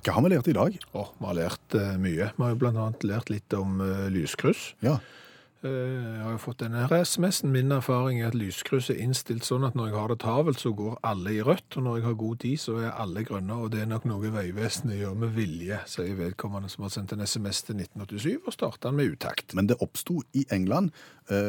Hva 0.00 0.16
har 0.16 0.24
vi 0.24 0.30
lært 0.32 0.48
i 0.48 0.56
dag? 0.56 0.76
Oh, 0.96 1.10
vi 1.18 1.26
har 1.28 1.36
lært 1.36 1.74
uh, 1.76 1.96
mye. 2.00 2.30
Vi 2.36 2.44
har 2.44 2.54
jo 2.54 2.68
annet 2.70 3.02
lært 3.04 3.32
litt 3.32 3.52
om 3.56 3.82
uh, 3.84 4.06
lyskryss. 4.12 4.70
Ja. 4.84 4.94
Uh, 5.60 5.68
Jeg 5.68 6.22
har 6.24 6.30
jo 6.32 6.40
fått 6.40 6.62
denne 6.62 6.86
SMS-en. 6.88 7.52
Min 7.52 7.74
erfaring 7.76 8.22
er 8.22 8.30
at 8.30 8.38
lyskryss 8.38 8.88
er 8.94 9.02
innstilt 9.04 9.44
sånn 9.44 9.66
at 9.68 9.76
når 9.76 9.90
jeg 9.90 9.98
har 9.98 10.08
det 10.08 10.16
travelt, 10.22 10.62
så 10.62 10.72
går 10.72 10.96
alle 11.04 11.34
i 11.36 11.42
rødt, 11.44 11.76
og 11.76 11.84
når 11.84 11.98
jeg 11.98 12.06
har 12.06 12.16
god 12.22 12.40
tid, 12.46 12.62
så 12.62 12.78
er 12.80 12.96
alle 13.04 13.26
grønne, 13.28 13.58
og 13.60 13.74
det 13.74 13.82
er 13.82 13.90
nok 13.90 14.08
noe 14.08 14.32
Vegvesenet 14.32 15.02
gjør 15.02 15.20
med 15.20 15.36
vilje, 15.36 15.82
sier 15.92 16.16
vedkommende 16.16 16.72
som 16.72 16.88
har 16.88 16.94
sendt 16.96 17.12
en 17.12 17.26
SMS 17.26 17.60
til 17.68 17.76
1987, 17.84 18.40
og 18.46 18.56
startet 18.56 18.88
den 18.88 18.96
med 19.02 19.12
utakt. 19.18 19.52
Men 19.58 19.68
det 19.68 19.76
oppsto 19.84 20.22
i 20.32 20.46
England 20.48 20.96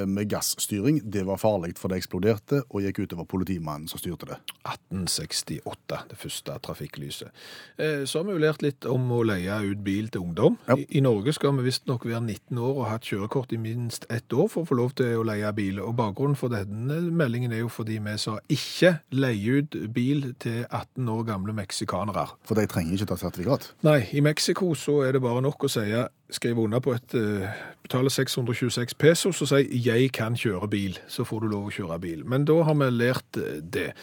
med 0.08 0.30
gassstyring. 0.30 1.02
Det 1.12 1.24
var 1.28 1.39
farlig, 1.41 1.74
for 1.80 1.91
det 1.91 2.02
eksploderte 2.02 2.62
og 2.70 2.84
gikk 2.86 3.04
utover 3.06 3.26
politimannen 3.30 3.89
som 3.89 4.00
styrte 4.02 4.28
det. 4.30 4.38
1868, 4.67 6.00
det 6.10 6.17
første 6.17 6.58
trafikklyset. 6.63 7.30
Eh, 7.78 8.06
Så 8.06 8.20
har 8.20 8.26
vi 8.28 8.36
jo 8.36 8.41
lært 8.41 8.62
litt 8.62 8.86
om 8.86 9.10
å 9.12 9.22
leie 9.26 9.58
ut 9.72 9.84
bil 9.84 10.10
til 10.10 10.22
ungdom. 10.22 10.58
Ja. 10.67 10.76
I, 10.78 10.86
I 10.98 11.02
Norge 11.02 11.34
skal 11.34 11.56
vi 11.58 11.65
visstnok 11.70 12.06
være 12.06 12.22
19 12.22 12.58
år 12.58 12.74
og 12.76 12.86
ha 12.86 12.96
hatt 12.96 13.08
kjørekort 13.10 13.54
i 13.54 13.60
minst 13.62 14.06
ett 14.10 14.34
år 14.34 14.50
for 14.52 14.63
å 14.63 14.70
få 14.70 14.78
lov 14.80 14.96
til 15.00 15.17
å 15.20 15.26
leie 15.28 15.52
bil. 15.58 15.82
Og 15.84 15.96
bakgrunnen 15.98 16.38
for 16.39 16.54
denne 16.54 17.02
meldingen 17.12 17.52
er 17.56 17.63
jo 17.63 17.72
fordi 17.72 18.00
vi 18.04 18.15
sa 18.22 18.38
ikke 18.52 18.98
leie 19.15 19.62
ut 19.62 19.78
bil 19.94 20.34
til 20.41 20.65
18 20.70 21.10
år 21.10 21.24
gamle 21.30 21.56
meksikanere. 21.58 22.28
For 22.48 22.60
de 22.60 22.67
trenger 22.70 22.98
ikke 22.98 23.12
ta 23.13 23.20
sertifikat. 23.22 23.72
Nei, 23.88 24.02
i 24.13 24.22
Mexico 24.22 24.74
så 24.78 25.02
er 25.08 25.17
det 25.17 25.24
bare 25.26 25.41
nok 25.44 25.67
å 25.67 25.72
si 25.72 25.88
skrive 26.32 26.63
under 26.63 26.80
på 26.80 26.94
et 26.96 27.13
uh, 27.20 27.48
betale 27.84 28.10
626 28.10 28.96
pesos 28.96 29.41
og 29.44 29.50
si 29.52 29.65
'jeg 29.72 30.12
kan 30.12 30.36
kjøre 30.36 30.68
bil', 30.70 31.00
så 31.08 31.24
får 31.24 31.40
du 31.40 31.48
lov 31.48 31.66
å 31.68 31.72
kjøre 31.72 32.00
bil. 32.00 32.26
Men 32.26 32.46
da 32.46 32.64
har 32.64 32.74
vi 32.74 32.90
lært 32.90 33.38
eh, 33.38 33.62
det. 33.62 33.94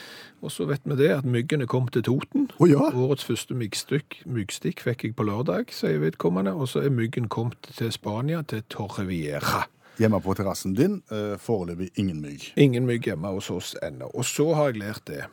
Og 0.42 0.50
så 0.52 0.64
vet 0.64 0.80
vi 0.84 0.96
det 0.96 1.10
at 1.10 1.24
myggene 1.24 1.66
kom 1.66 1.88
til 1.88 2.02
Toten. 2.02 2.50
Oh, 2.58 2.68
ja? 2.70 2.90
Årets 2.94 3.24
første 3.24 3.54
myggstikk, 3.54 4.22
myggstikk 4.26 4.80
fikk 4.80 5.04
jeg 5.04 5.16
på 5.16 5.22
lørdag, 5.22 5.70
sier 5.70 5.98
vedkommende. 5.98 6.54
Og 6.54 6.68
så 6.68 6.80
er 6.80 6.90
myggen 6.90 7.28
kommet 7.28 7.70
til 7.76 7.92
Spania, 7.92 8.42
til 8.42 8.62
Torreviera. 8.70 9.66
Hjemme 9.98 10.20
på 10.22 10.34
terrassen 10.34 10.74
din, 10.74 11.02
eh, 11.10 11.36
foreløpig 11.38 11.90
ingen 11.96 12.22
mygg. 12.22 12.52
Ingen 12.56 12.86
mygg 12.86 13.02
hjemme 13.02 13.28
hos 13.34 13.50
oss 13.50 13.74
ennå. 13.82 14.10
Og 14.14 14.24
så 14.24 14.54
har 14.54 14.70
jeg 14.72 14.78
lært 14.78 15.04
det. 15.06 15.24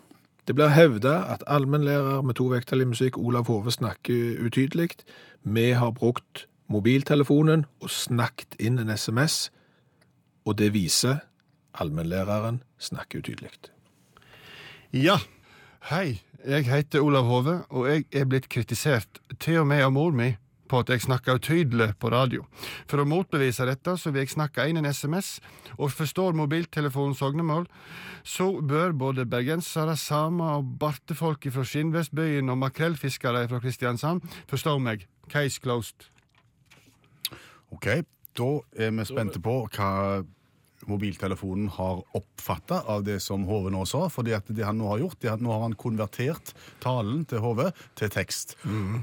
Det 0.47 0.55
blir 0.55 0.69
hevda 0.69 1.33
at 1.33 1.43
allmennlærer 1.47 2.21
med 2.21 2.35
to 2.35 2.49
vekttall 2.51 2.81
i 2.81 2.85
musikk, 2.85 3.17
Olav 3.17 3.47
Hove, 3.47 3.71
snakker 3.71 4.37
utydelig. 4.45 4.89
Vi 5.43 5.71
har 5.71 5.91
brukt 5.91 6.45
mobiltelefonen 6.69 7.65
og 7.81 7.89
snakket 7.89 8.57
inn 8.59 8.79
en 8.79 8.89
SMS, 8.89 9.49
og 10.45 10.57
det 10.61 10.71
viser 10.75 11.23
allmennlæreren 11.81 12.61
snakker 12.79 13.19
utydelig. 13.19 13.51
Ja. 14.93 15.17
Hei, 15.89 16.21
jeg 16.45 16.65
heter 16.65 17.03
Olav 17.05 17.27
Hove, 17.29 17.59
og 17.69 17.85
jeg 17.89 18.07
er 18.13 18.25
blitt 18.25 18.47
kritisert, 18.49 19.19
til 19.39 19.59
og 19.61 19.67
med 19.69 19.83
av 19.85 19.91
mor 19.93 20.15
mi, 20.15 20.31
på 20.65 20.79
at 20.81 20.89
jeg 20.89 21.03
snakker 21.03 21.37
utydelig 21.37 21.91
på 22.01 22.09
radio. 22.09 22.45
For 22.89 23.01
å 23.01 23.05
motbevise 23.05 23.67
dette, 23.69 23.93
så 24.01 24.09
vil 24.09 24.23
jeg 24.23 24.33
snakke 24.33 24.65
inn 24.65 24.79
en 24.81 24.89
SMS, 24.89 25.35
og 25.77 25.93
forstår 25.93 26.33
mobiltelefonens 26.37 27.21
sognemål, 27.21 27.67
så 28.25 28.49
bør 28.65 28.95
både 28.97 29.27
bergensere, 29.29 29.93
samer 29.99 30.57
og 30.57 30.73
bartefolk 30.81 31.45
fra 31.53 31.65
Skinnvestbyen 31.69 32.49
og 32.49 32.61
makrellfiskere 32.63 33.45
fra 33.51 33.61
Kristiansand 33.61 34.25
forstå 34.49 34.77
meg. 34.81 35.05
Case 35.29 35.61
closed. 35.61 36.09
Ok, 37.73 37.91
da 38.37 38.49
er 38.73 38.93
vi 38.95 39.05
spente 39.05 39.41
på 39.43 39.59
hva 39.75 39.91
mobiltelefonen 40.91 41.67
har 41.75 42.01
oppfatta 42.17 42.81
av 42.91 43.03
det 43.07 43.19
som 43.23 43.43
HV 43.47 43.69
nå 43.73 43.85
sa. 43.89 44.05
fordi 44.09 44.33
at 44.37 44.47
det 44.47 44.65
han 44.65 44.77
nå 44.77 44.87
har 44.91 44.99
gjort, 45.03 45.17
det 45.21 45.31
at 45.31 45.41
nå 45.43 45.51
har 45.51 45.61
han 45.65 45.75
konvertert 45.79 46.53
talen 46.83 47.25
til 47.25 47.39
HV 47.43 47.63
til 47.95 48.09
tekst. 48.13 48.55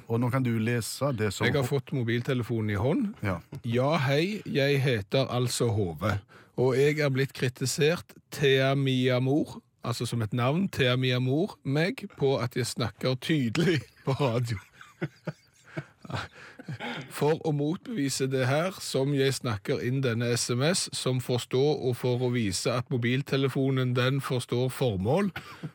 Og 0.08 0.20
nå 0.20 0.30
kan 0.30 0.42
du 0.46 0.52
lese 0.58 1.12
det 1.16 1.32
som 1.34 1.46
Jeg 1.46 1.56
har 1.56 1.66
fått 1.68 1.92
mobiltelefonen 1.92 2.70
i 2.70 2.78
hånd. 2.78 3.08
Ja. 3.22 3.40
Ja, 3.64 3.90
hei, 4.06 4.42
jeg 4.46 4.80
heter 4.82 5.26
altså 5.30 5.70
HV. 5.72 6.18
og 6.56 6.76
jeg 6.76 6.98
er 7.00 7.10
blitt 7.10 7.32
kritisert 7.32 8.14
Thea 8.30 8.74
Mia 8.74 9.20
Mor, 9.20 9.60
altså 9.82 10.06
som 10.06 10.22
et 10.22 10.32
navn, 10.32 10.68
Thea 10.68 10.96
Mia 10.96 11.18
Mor, 11.20 11.56
meg, 11.64 12.04
på 12.18 12.36
at 12.38 12.56
jeg 12.56 12.66
snakker 12.66 13.16
tydelig 13.20 13.80
på 14.04 14.12
radio. 14.20 14.58
For 17.12 17.40
å 17.46 17.52
motbevise 17.54 18.26
det 18.30 18.46
her, 18.48 18.76
som 18.80 19.14
jeg 19.16 19.34
snakker 19.36 19.82
inn 19.84 20.00
denne 20.04 20.32
SMS, 20.36 20.88
som 20.96 21.20
forstår, 21.22 21.80
og 21.82 21.96
for 22.00 22.22
å 22.22 22.32
vise 22.34 22.72
at 22.72 22.90
mobiltelefonen 22.92 23.94
den 23.98 24.20
forstår 24.24 24.70
formål, 24.72 25.32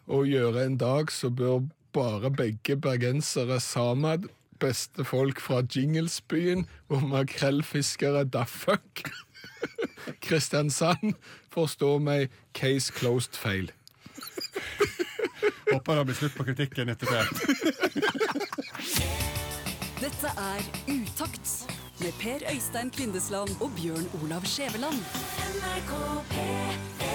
og 0.07 0.29
gjøre 0.31 0.65
en 0.65 0.79
dag 0.81 1.11
så 1.13 1.29
bør 1.29 1.67
bare 1.95 2.31
begge 2.31 2.77
bergensere 2.77 3.59
sammen, 3.63 4.27
beste 4.59 5.05
folk 5.05 5.39
fra 5.41 5.61
Jinglesbyen 5.61 6.65
og 6.89 7.03
makrellfiskere 7.11 8.25
da 8.25 8.45
Kristiansand, 10.25 11.13
forstår 11.53 11.99
meg 12.01 12.33
case 12.53 12.93
closed 12.93 13.37
feil. 13.37 13.71
Håper 15.71 15.99
det 15.99 16.05
blir 16.07 16.17
slutt 16.17 16.37
på 16.37 16.45
kritikken 16.47 16.89
etter 16.93 17.11
hvert. 17.11 18.36
Dette 19.97 20.27
er 20.27 20.61
Utakt 20.87 21.73
med 21.99 22.11
Per 22.21 22.53
Øystein 22.53 22.91
Kvindesland 22.91 23.49
og 23.61 23.71
Bjørn 23.77 24.05
Olav 24.23 24.45
Skjæveland. 24.45 24.99
NRK 25.53 25.91
P3 26.31 27.06